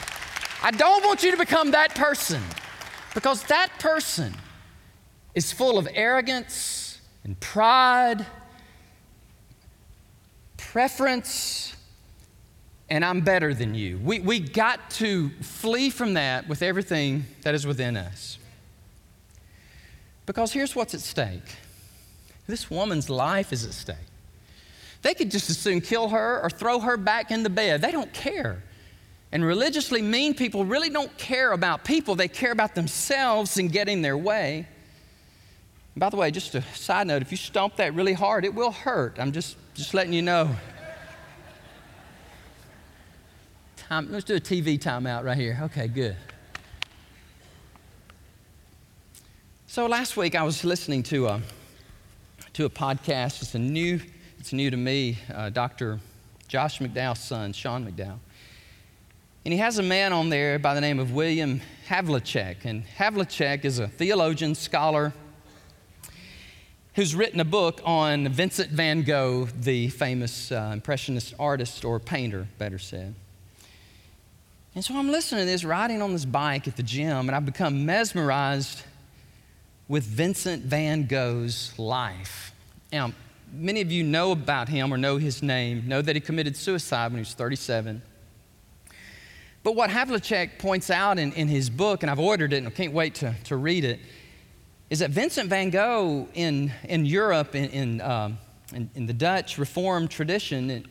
[0.61, 2.41] I don't want you to become that person
[3.13, 4.33] because that person
[5.35, 8.25] is full of arrogance and pride.
[10.57, 11.75] preference
[12.89, 13.99] and I'm better than you.
[14.03, 18.37] We, we got to flee from that with everything that is within us.
[20.25, 21.55] Because here's what's at stake
[22.47, 24.08] this woman's life is at stake.
[25.01, 27.81] They could just as soon kill her or throw her back in the bed.
[27.81, 28.63] They don't care.
[29.31, 34.01] And religiously mean people really don't care about people, they care about themselves and getting
[34.01, 34.67] their way.
[35.95, 38.53] And by the way, just a side note if you stomp that really hard, it
[38.53, 39.17] will hurt.
[39.19, 40.55] I'm just, just letting you know.
[43.77, 45.59] Time, let's do a TV timeout right here.
[45.63, 46.15] Okay, good.
[49.67, 51.41] So last week I was listening to a,
[52.53, 53.41] to a podcast.
[53.41, 53.99] It's a new,
[54.39, 55.17] it's new to me.
[55.33, 55.99] Uh, Dr.
[56.47, 58.19] Josh McDowell's son, Sean McDowell.
[59.43, 62.63] And he has a man on there by the name of William Havlicek.
[62.63, 65.13] And Havlicek is a theologian, scholar,
[66.95, 72.47] who's written a book on Vincent van Gogh, the famous uh, Impressionist artist or painter,
[72.57, 73.15] better said.
[74.73, 77.45] And so I'm listening to this, riding on this bike at the gym, and I've
[77.45, 78.83] become mesmerized
[79.89, 82.53] with Vincent van Gogh's life.
[82.91, 83.11] Now,
[83.51, 87.11] many of you know about him or know his name, know that he committed suicide
[87.11, 88.01] when he was 37.
[89.63, 92.71] But what Havlicek points out in, in his book, and I've ordered it and I
[92.71, 93.99] can't wait to, to read it,
[94.89, 98.37] is that Vincent van Gogh in, in Europe, in, in, um,
[98.73, 100.85] in, in the Dutch Reformed tradition,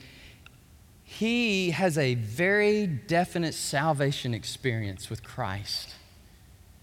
[1.02, 5.94] he has a very definite salvation experience with Christ.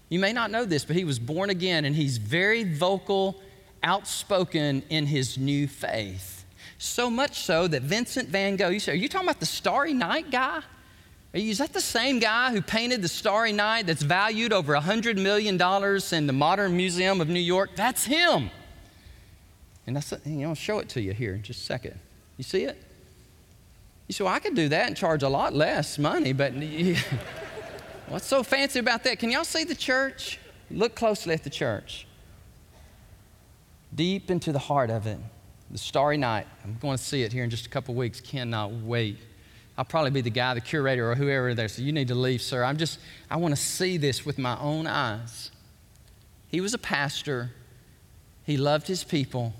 [0.08, 3.40] You may not know this, but he was born again and he's very vocal,
[3.82, 6.44] outspoken in his new faith.
[6.78, 9.94] So much so that Vincent van Gogh, you say, Are you talking about the Starry
[9.94, 10.60] Night guy?
[11.32, 15.20] You, is that the same guy who painted the Starry Night that's valued over $100
[15.20, 17.70] million in the Modern Museum of New York?
[17.76, 18.50] That's him.
[19.86, 21.98] And that's, you know, I'll show it to you here in just a second.
[22.36, 22.82] You see it?
[24.08, 26.52] You say, well, I could do that and charge a lot less money, but
[28.08, 29.18] what's so fancy about that?
[29.18, 30.38] Can y'all see the church?
[30.70, 32.06] Look closely at the church.
[33.96, 35.18] Deep into the heart of it,
[35.70, 36.46] the starry night.
[36.62, 38.20] I'm going to see it here in just a couple weeks.
[38.20, 39.18] Cannot wait.
[39.78, 41.68] I'll probably be the guy, the curator, or whoever there.
[41.68, 42.62] So you need to leave, sir.
[42.62, 42.98] I'm just,
[43.30, 45.50] I want to see this with my own eyes.
[46.48, 47.50] He was a pastor.
[48.44, 49.52] He loved his people.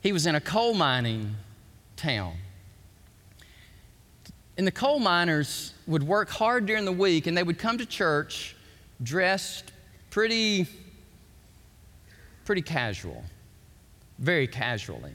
[0.00, 1.36] He was in a coal mining
[1.96, 2.36] town.
[4.56, 7.86] And the coal miners would work hard during the week and they would come to
[7.86, 8.56] church
[9.02, 9.72] dressed
[10.10, 10.66] pretty,
[12.50, 13.22] pretty casual,
[14.18, 15.12] very casually.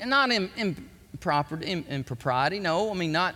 [0.00, 0.88] And not in, in,
[1.20, 3.34] proper, in, impropriety, no, I mean, not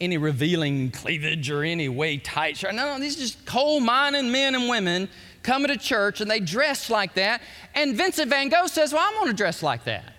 [0.00, 2.60] any revealing cleavage or any way tight.
[2.64, 5.08] No, no, these are just coal mining men and women
[5.44, 7.42] coming to church and they dress like that.
[7.76, 10.12] And Vincent van Gogh says, Well, I'm going to dress like that.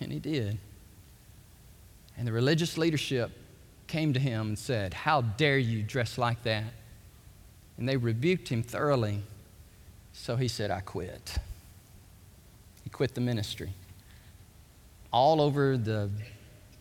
[0.00, 0.58] And he did.
[2.18, 3.30] And the religious leadership
[3.92, 6.64] came to him and said, How dare you dress like that?
[7.76, 9.22] And they rebuked him thoroughly.
[10.14, 11.36] So he said, I quit.
[12.84, 13.74] He quit the ministry.
[15.12, 16.08] All over the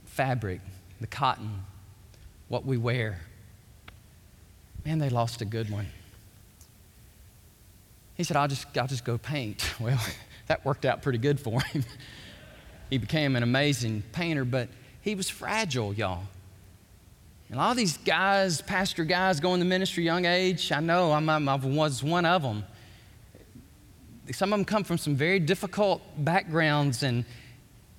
[0.05, 0.61] fabric,
[1.01, 1.63] the cotton,
[2.47, 3.19] what we wear.
[4.85, 5.87] Man, they lost a good one.
[8.15, 9.69] He said, I'll just, I'll just go paint.
[9.81, 9.99] Well,
[10.47, 11.83] that worked out pretty good for him.
[12.89, 14.69] he became an amazing painter, but
[15.01, 16.23] he was fragile, y'all.
[17.51, 20.71] And a lot of these guys, pastor guys, going to ministry young age.
[20.71, 22.63] I know I'm, I'm, I was one of them.
[24.31, 27.25] Some of them come from some very difficult backgrounds and,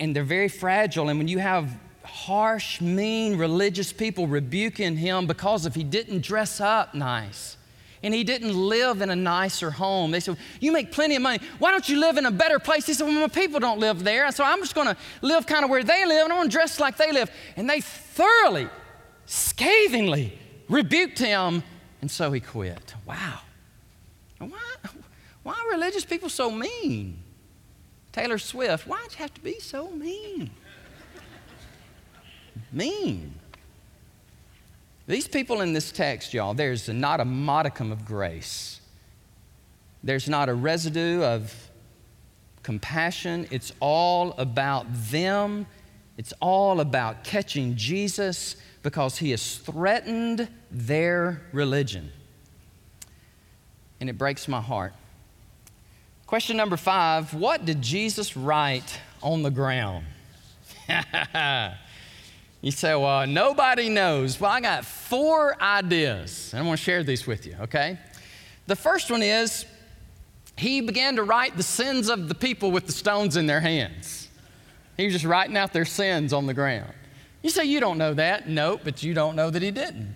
[0.00, 1.10] and they're very fragile.
[1.10, 6.58] And when you have harsh, mean religious people rebuking him because if he didn't dress
[6.58, 7.58] up nice,
[8.02, 10.10] and he didn't live in a nicer home.
[10.10, 11.38] They said, You make plenty of money.
[11.60, 12.84] Why don't you live in a better place?
[12.84, 14.28] He said, Well, my people don't live there.
[14.32, 16.52] So I'm just going to live kind of where they live, and I'm going to
[16.52, 17.30] dress like they live.
[17.56, 18.68] And they thoroughly,
[19.32, 21.62] scathingly rebuked him,
[22.02, 22.94] and so he quit.
[23.06, 23.40] Wow.
[24.38, 24.58] Why,
[25.42, 27.18] why are religious people so mean?
[28.12, 30.50] Taylor Swift, why'd you have to be so mean?
[32.72, 33.34] mean.
[35.06, 38.80] These people in this text, y'all, there's not a modicum of grace.
[40.04, 41.70] There's not a residue of
[42.62, 43.48] compassion.
[43.50, 45.66] It's all about them.
[46.18, 52.10] It's all about catching Jesus because he has threatened their religion.
[54.00, 54.92] And it breaks my heart.
[56.26, 60.06] Question number five What did Jesus write on the ground?
[62.62, 64.40] You say, well, nobody knows.
[64.40, 67.98] Well, I got four ideas, and I'm going to share these with you, okay?
[68.68, 69.66] The first one is
[70.56, 74.28] he began to write the sins of the people with the stones in their hands.
[74.96, 76.92] He was just writing out their sins on the ground.
[77.42, 78.48] You say, You don't know that.
[78.48, 80.14] No, but you don't know that he didn't.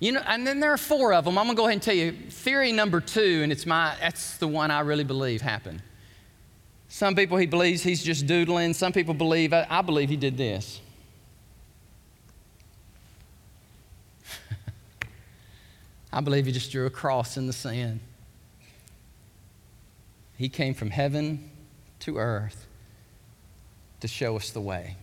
[0.00, 1.38] You know, and then there are four of them.
[1.38, 4.48] I'm gonna go ahead and tell you theory number two, and it's my that's the
[4.48, 5.80] one I really believe happened.
[6.88, 8.74] Some people he believes he's just doodling.
[8.74, 10.80] Some people believe I, I believe he did this.
[16.12, 18.00] I believe he just drew a cross in the sand.
[20.36, 21.48] He came from heaven
[22.00, 22.66] to earth
[24.02, 24.96] to show us the way.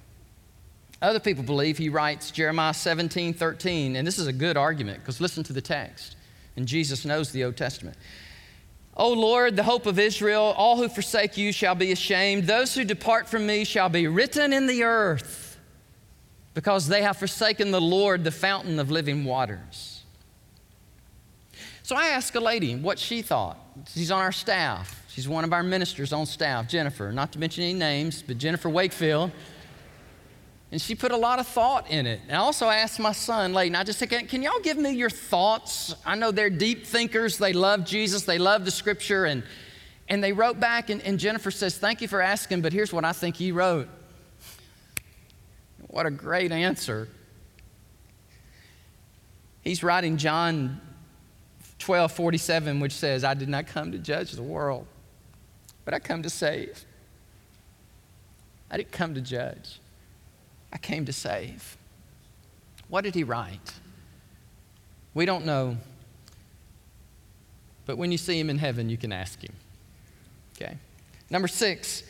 [1.02, 5.22] Other people believe he writes Jeremiah 17, 13, and this is a good argument because
[5.22, 6.16] listen to the text.
[6.56, 7.98] And Jesus knows the Old Testament.
[8.98, 12.44] O Lord, the hope of Israel, all who forsake you shall be ashamed.
[12.44, 15.58] Those who depart from me shall be written in the earth
[16.54, 20.04] because they have forsaken the Lord, the fountain of living waters.
[21.84, 23.58] So I asked a lady what she thought.
[23.94, 24.99] She's on our staff.
[25.20, 28.70] She's one of our ministers on staff, Jennifer, not to mention any names, but Jennifer
[28.70, 29.32] Wakefield.
[30.72, 32.22] And she put a lot of thought in it.
[32.30, 34.92] And I also asked my son, Layton, I just said, can, can y'all give me
[34.92, 35.94] your thoughts?
[36.06, 37.38] I know they're deep thinkers.
[37.38, 38.24] They love Jesus.
[38.24, 39.26] They love the scripture.
[39.26, 39.44] And,
[40.08, 43.04] and they wrote back, and, and Jennifer says, Thank you for asking, but here's what
[43.04, 43.90] I think he wrote.
[45.88, 47.10] What a great answer.
[49.64, 50.80] He's writing John
[51.80, 54.88] 12 47, which says, I did not come to judge the world,
[55.86, 56.86] but I come to save.
[58.72, 59.80] I didn't come to judge.
[60.72, 61.78] I came to save.
[62.88, 63.74] What did he write?
[65.14, 65.78] We don't know.
[67.86, 69.54] But when you see him in heaven, you can ask him.
[70.56, 70.78] Okay?
[71.30, 72.04] Number six,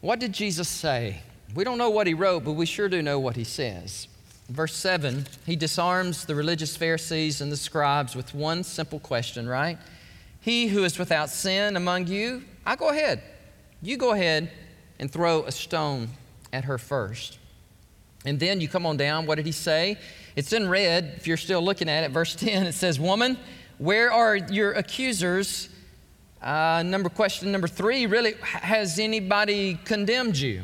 [0.00, 1.22] what did Jesus say?
[1.54, 4.06] We don't know what he wrote, but we sure do know what he says.
[4.48, 9.78] Verse 7, he disarms the religious Pharisees and the scribes with one simple question, right?
[10.40, 13.20] He who is without sin among you, I go ahead.
[13.82, 14.48] You go ahead
[15.00, 16.08] and throw a stone
[16.52, 17.40] at her first.
[18.24, 19.98] And then you come on down, what did he say?
[20.36, 23.38] It's in red, if you're still looking at it, verse 10, it says, Woman,
[23.78, 25.68] where are your accusers?
[26.40, 30.62] Uh, number question number three, really, has anybody condemned you?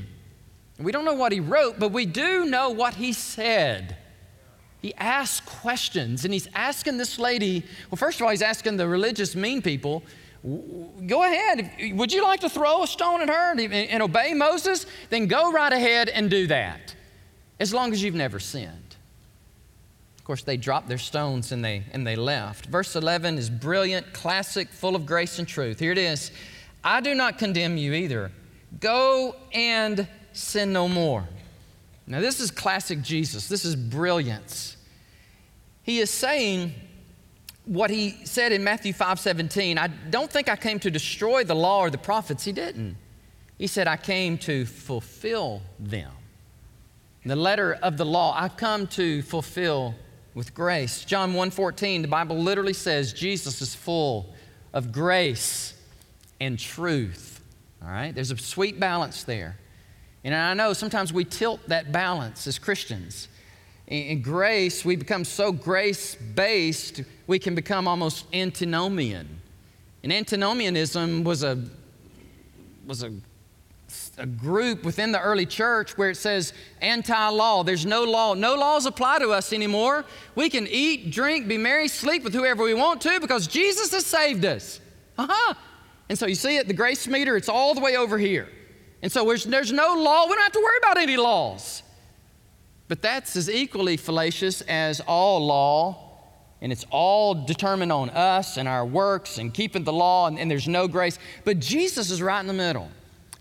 [0.79, 3.97] We don't know what he wrote, but we do know what he said.
[4.81, 8.87] He asked questions, and he's asking this lady, well, first of all, he's asking the
[8.87, 10.05] religious mean people,
[11.07, 11.71] go ahead.
[11.93, 14.87] Would you like to throw a stone at her and, and obey Moses?
[15.11, 16.95] Then go right ahead and do that
[17.59, 18.97] as long as you've never sinned.
[20.19, 22.67] Of course, they dropped their stones and they, and they left.
[22.67, 25.79] Verse 11 is brilliant, classic, full of grace and truth.
[25.79, 26.31] Here it is
[26.83, 28.31] I do not condemn you either.
[28.81, 31.27] Go and sin no more.
[32.07, 33.49] Now, this is classic Jesus.
[33.49, 34.77] This is brilliance.
[35.83, 36.75] He is saying
[37.67, 39.77] what he said in Matthew 5 17.
[39.77, 42.45] I don't think I came to destroy the law or the prophets.
[42.45, 42.93] He didn't.
[42.93, 42.97] Mm.
[43.59, 46.11] He said, I came to fulfill them
[47.27, 49.95] the letter of the law I've come to fulfill
[50.35, 51.05] with grace.
[51.05, 54.33] John 1:14, the Bible literally says Jesus is full
[54.73, 55.75] of grace
[56.41, 57.41] and truth.
[57.83, 58.15] All right?
[58.15, 59.57] There's a sweet balance there.
[60.23, 63.29] And I know sometimes we tilt that balance as Christians.
[63.87, 69.41] In grace, we become so grace based, we can become almost antinomian.
[70.03, 71.63] And antinomianism was a,
[72.87, 73.13] was a
[74.19, 77.63] a group within the early church where it says anti law.
[77.63, 78.35] There's no law.
[78.35, 80.05] No laws apply to us anymore.
[80.35, 84.07] We can eat, drink, be merry, sleep with whoever we want to because Jesus has
[84.07, 84.81] saved us.
[85.19, 85.55] Uh-huh.
[86.09, 88.49] And so you see it, the grace meter, it's all the way over here.
[89.03, 90.27] And so there's, there's no law.
[90.27, 91.83] We don't have to worry about any laws.
[92.89, 96.03] But that's as equally fallacious as all law.
[96.61, 100.51] And it's all determined on us and our works and keeping the law, and, and
[100.51, 101.19] there's no grace.
[101.45, 102.91] But Jesus is right in the middle.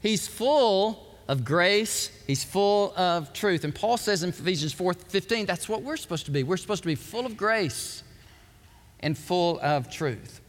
[0.02, 3.64] He's full of grace, he's full of truth.
[3.64, 6.44] And Paul says in Ephesians 4 15, that's what we're supposed to be.
[6.44, 8.04] We're supposed to be full of grace
[9.00, 10.42] and full of truth.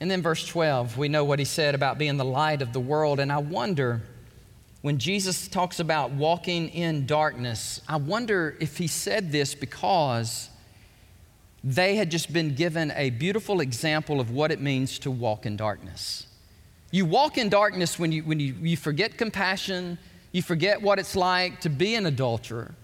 [0.00, 2.80] And then verse 12, we know what he said about being the light of the
[2.80, 3.20] world.
[3.20, 4.00] And I wonder,
[4.82, 10.48] when Jesus talks about walking in darkness, I wonder if he said this because
[11.62, 15.56] they had just been given a beautiful example of what it means to walk in
[15.56, 16.26] darkness.
[16.90, 19.98] You walk in darkness when you, when you, you forget compassion,
[20.32, 22.74] you forget what it's like to be an adulterer.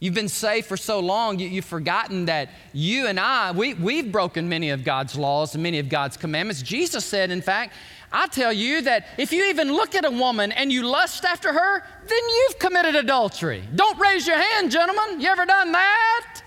[0.00, 4.12] You've been saved for so long, you, have forgotten that you and I, we, we've
[4.12, 6.60] broken many of God's laws and many of God's commandments.
[6.60, 7.72] Jesus said, in fact,
[8.16, 11.52] I tell you that if you even look at a woman and you lust after
[11.52, 13.64] her, then you've committed adultery.
[13.74, 15.20] Don't raise your hand, gentlemen.
[15.20, 16.42] You ever done that?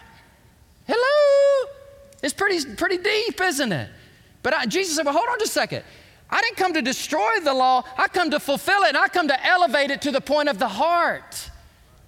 [0.88, 1.70] Hello?
[2.24, 3.89] It's pretty, pretty deep, isn't it?
[4.43, 5.84] But I, Jesus said, Well, hold on just a second.
[6.30, 9.28] I didn't come to destroy the law, I come to fulfill it, and I come
[9.28, 11.51] to elevate it to the point of the heart.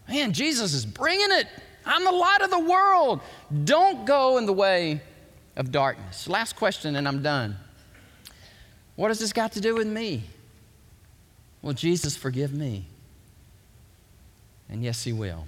[0.07, 1.47] Man, Jesus is bringing it.
[1.85, 3.19] I'm the light of the world.
[3.65, 5.01] Don't go in the way
[5.57, 6.29] of darkness.
[6.29, 7.57] Last question, and I'm done.
[8.99, 10.23] What has this got to do with me?
[11.61, 12.83] Well, Jesus, forgive me.
[14.67, 15.47] And yes, He will.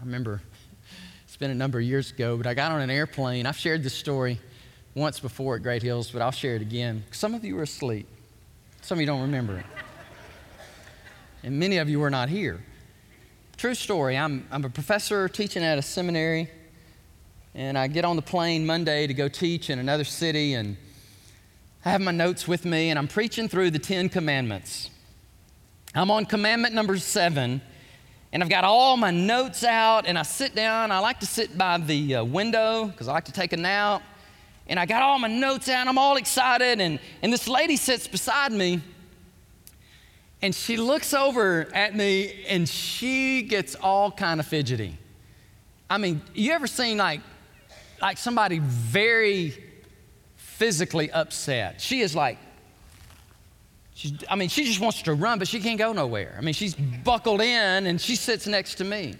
[0.00, 0.40] I remember
[1.24, 3.44] it's been a number of years ago, but I got on an airplane.
[3.44, 4.40] I've shared this story
[4.94, 7.04] once before at Great Hills, but I'll share it again.
[7.10, 8.08] Some of you were asleep,
[8.80, 9.66] some of you don't remember it.
[11.42, 12.64] And many of you were not here.
[13.58, 14.16] True story.
[14.16, 16.48] I'm, I'm a professor teaching at a seminary,
[17.54, 20.78] and I get on the plane Monday to go teach in another city, and
[21.86, 24.90] I have my notes with me, and I'm preaching through the Ten Commandments.
[25.94, 27.60] I'm on commandment number seven,
[28.32, 30.90] and I've got all my notes out, and I sit down.
[30.90, 34.02] I like to sit by the uh, window because I like to take a nap.
[34.66, 38.08] And I got all my notes out, I'm all excited, and, and this lady sits
[38.08, 38.80] beside me,
[40.42, 44.98] and she looks over at me, and she gets all kind of fidgety.
[45.88, 47.20] I mean, you ever seen like,
[48.02, 49.65] like somebody very
[50.58, 51.80] physically upset?
[51.80, 52.38] She is like,
[53.96, 56.34] She's, I mean, she just wants to run, but she can't go nowhere.
[56.36, 57.02] I mean, she's mm.
[57.02, 59.14] buckled in and she sits next to me.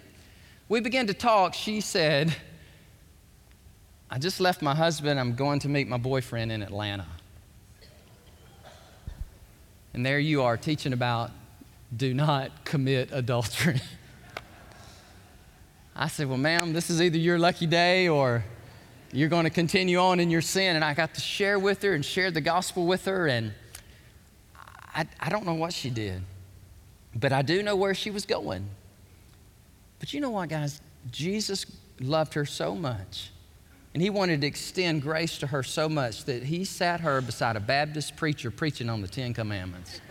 [0.68, 1.54] We began to talk.
[1.54, 2.36] She said,
[4.10, 5.18] I just left my husband.
[5.18, 7.06] I'm going to meet my boyfriend in Atlanta.
[9.94, 11.30] And there you are teaching about
[11.96, 13.80] do not commit adultery.
[15.96, 18.44] I said, Well, ma'am, this is either your lucky day or
[19.16, 20.76] you're going to continue on in your sin.
[20.76, 23.26] And I got to share with her and share the gospel with her.
[23.26, 23.54] And
[24.94, 26.22] I, I don't know what she did,
[27.14, 28.68] but I do know where she was going.
[29.98, 30.82] But you know what, guys?
[31.10, 31.64] Jesus
[31.98, 33.30] loved her so much,
[33.94, 37.56] and he wanted to extend grace to her so much that he sat her beside
[37.56, 40.02] a Baptist preacher preaching on the Ten Commandments.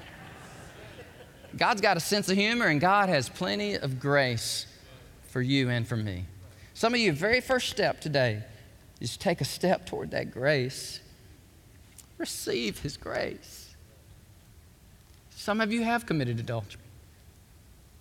[1.55, 4.65] God's got a sense of humor, and God has plenty of grace
[5.27, 6.25] for you and for me.
[6.73, 8.43] Some of you, very first step today
[8.99, 10.99] is take a step toward that grace.
[12.17, 13.75] Receive His grace.
[15.31, 16.81] Some of you have committed adultery.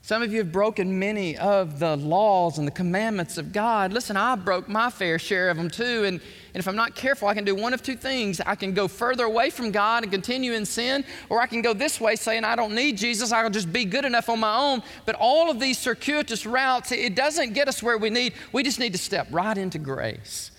[0.05, 3.91] Some of you have broken many of the laws and the commandments of God.
[3.91, 6.05] Listen, I broke my fair share of them too.
[6.05, 6.21] And,
[6.53, 8.39] and if I'm not careful, I can do one of two things.
[8.39, 11.73] I can go further away from God and continue in sin, or I can go
[11.73, 13.33] this way saying, I don't need Jesus.
[13.33, 14.83] I'll just be good enough on my own.
[15.07, 18.35] But all of these circuitous routes, it doesn't get us where we need.
[18.53, 20.51] We just need to step right into grace.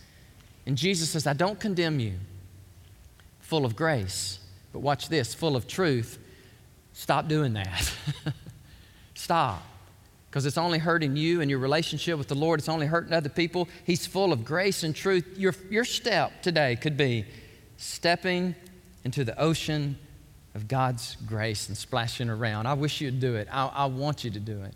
[0.66, 2.13] And Jesus says, I don't condemn you,
[3.39, 4.39] full of grace.
[4.74, 6.20] But watch this, full of truth
[6.95, 7.93] Stop doing that.
[9.16, 9.61] Stop.
[10.30, 12.59] Because it's only hurting you and your relationship with the Lord.
[12.59, 13.68] It's only hurting other people.
[13.84, 15.26] He's full of grace and truth.
[15.38, 17.26] Your, your step today could be
[17.76, 18.55] stepping
[19.03, 19.97] into the ocean
[20.55, 22.66] of God's grace and splashing around.
[22.66, 23.49] I wish you'd do it.
[23.51, 24.74] I, I want you to do it.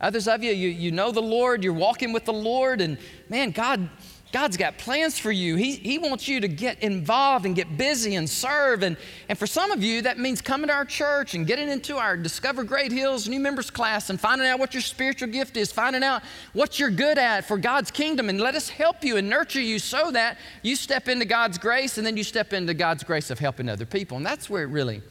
[0.00, 3.52] Others of you, you, you know the Lord, you're walking with the Lord, and man,
[3.52, 3.88] God
[4.32, 5.56] God's got plans for you.
[5.56, 8.82] He, he wants you to get involved and get busy and serve.
[8.82, 8.96] And,
[9.28, 12.16] and for some of you, that means coming to our church and getting into our
[12.16, 16.02] Discover Great Hills new members class and finding out what your spiritual gift is, finding
[16.02, 16.22] out
[16.54, 18.30] what you're good at for God's kingdom.
[18.30, 21.98] And let us help you and nurture you so that you step into God's grace
[21.98, 24.16] and then you step into God's grace of helping other people.
[24.16, 25.02] And that's where it really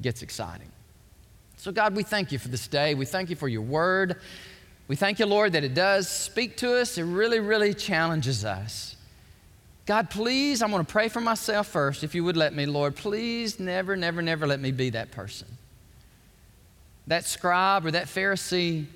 [0.00, 0.72] gets exciting.
[1.58, 2.94] So, God, we thank you for this day.
[2.94, 4.16] We thank you for your word.
[4.88, 6.98] We thank you, Lord, that it does speak to us.
[6.98, 8.96] It really, really challenges us.
[9.86, 12.94] God, please, I'm going to pray for myself first, if you would let me, Lord.
[12.94, 15.48] Please never, never, never let me be that person.
[17.06, 18.86] That scribe or that Pharisee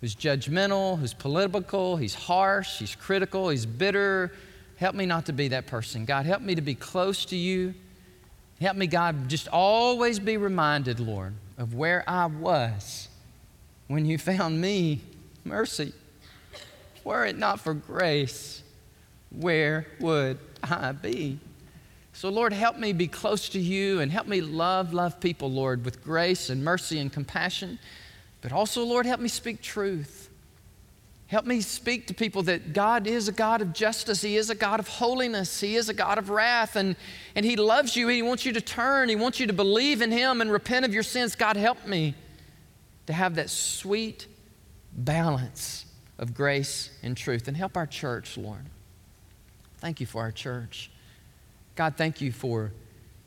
[0.00, 4.32] who's judgmental, who's political, he's harsh, he's critical, he's bitter.
[4.76, 6.04] Help me not to be that person.
[6.04, 7.74] God, help me to be close to you.
[8.60, 13.08] Help me, God, just always be reminded, Lord, of where I was
[13.88, 15.00] when you found me,
[15.44, 15.92] mercy.
[17.04, 18.62] Were it not for grace,
[19.30, 21.38] where would I be?
[22.12, 25.84] So, Lord, help me be close to you and help me love, love people, Lord,
[25.84, 27.78] with grace and mercy and compassion.
[28.40, 30.30] But also, Lord, help me speak truth.
[31.28, 34.22] Help me speak to people that God is a God of justice.
[34.22, 35.60] He is a God of holiness.
[35.60, 36.76] He is a God of wrath.
[36.76, 36.96] And,
[37.34, 38.08] and He loves you.
[38.08, 39.08] He wants you to turn.
[39.08, 41.36] He wants you to believe in Him and repent of your sins.
[41.36, 42.14] God, help me
[43.06, 44.26] to have that sweet
[44.92, 45.86] balance
[46.18, 47.48] of grace and truth.
[47.48, 48.64] And help our church, Lord.
[49.78, 50.90] Thank you for our church.
[51.74, 52.72] God, thank you for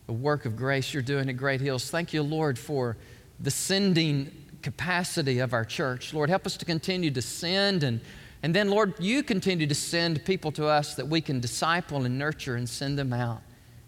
[0.08, 1.90] the work of grace you're doing at Great Hills.
[1.90, 2.98] Thank you, Lord, for
[3.40, 6.14] the sending capacity of our church.
[6.14, 8.02] Lord, help us to continue to send and
[8.42, 12.18] And then, Lord, you continue to send people to us that we can disciple and
[12.18, 13.42] nurture and send them out.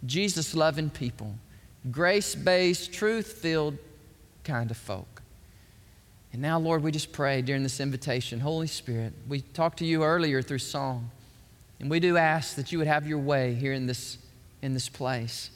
[0.05, 1.35] Jesus loving people,
[1.89, 3.77] grace based, truth filled
[4.43, 5.20] kind of folk.
[6.33, 10.03] And now, Lord, we just pray during this invitation, Holy Spirit, we talked to you
[10.03, 11.11] earlier through song,
[11.79, 14.17] and we do ask that you would have your way here in this,
[14.61, 15.49] in this place.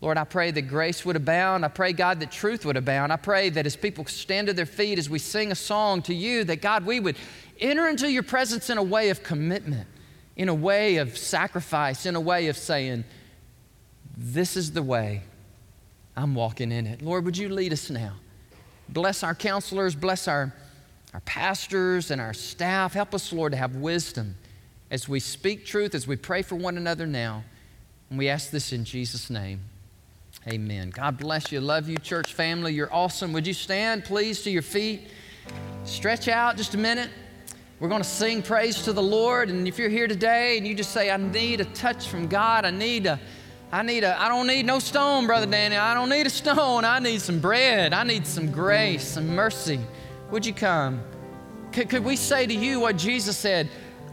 [0.00, 1.64] Lord, I pray that grace would abound.
[1.64, 3.12] I pray, God, that truth would abound.
[3.12, 6.14] I pray that as people stand to their feet as we sing a song to
[6.14, 7.16] you, that God, we would
[7.58, 9.88] enter into your presence in a way of commitment,
[10.36, 13.04] in a way of sacrifice, in a way of saying,
[14.16, 15.22] This is the way.
[16.14, 17.02] I'm walking in it.
[17.02, 18.12] Lord, would you lead us now?
[18.88, 20.52] Bless our counselors, bless our,
[21.12, 22.92] our pastors and our staff.
[22.94, 24.36] Help us, Lord, to have wisdom
[24.90, 27.44] as we speak truth, as we pray for one another now.
[28.10, 29.60] And we ask this in Jesus' name.
[30.48, 30.90] Amen.
[30.90, 31.60] God bless you.
[31.60, 32.72] Love you, church family.
[32.72, 33.32] You're awesome.
[33.32, 35.08] Would you stand, please, to your feet?
[35.84, 37.10] Stretch out just a minute.
[37.80, 39.50] We're going to sing praise to the Lord.
[39.50, 42.64] And if you're here today and you just say, I need a touch from God,
[42.64, 43.18] I need a
[43.72, 45.76] I need a, I don't need no stone, Brother Danny.
[45.76, 46.84] I don't need a stone.
[46.84, 47.92] I need some bread.
[47.92, 49.80] I need some grace, some mercy.
[50.30, 51.00] Would you come?
[51.72, 53.68] Could, could we say to you what Jesus said?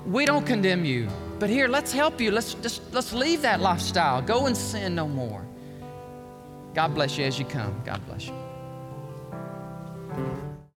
[0.05, 1.07] We don't condemn you,
[1.39, 2.31] but here, let's help you.
[2.31, 4.21] Let's just let's leave that lifestyle.
[4.21, 5.45] Go and sin no more.
[6.73, 7.81] God bless you as you come.
[7.85, 8.33] God bless you.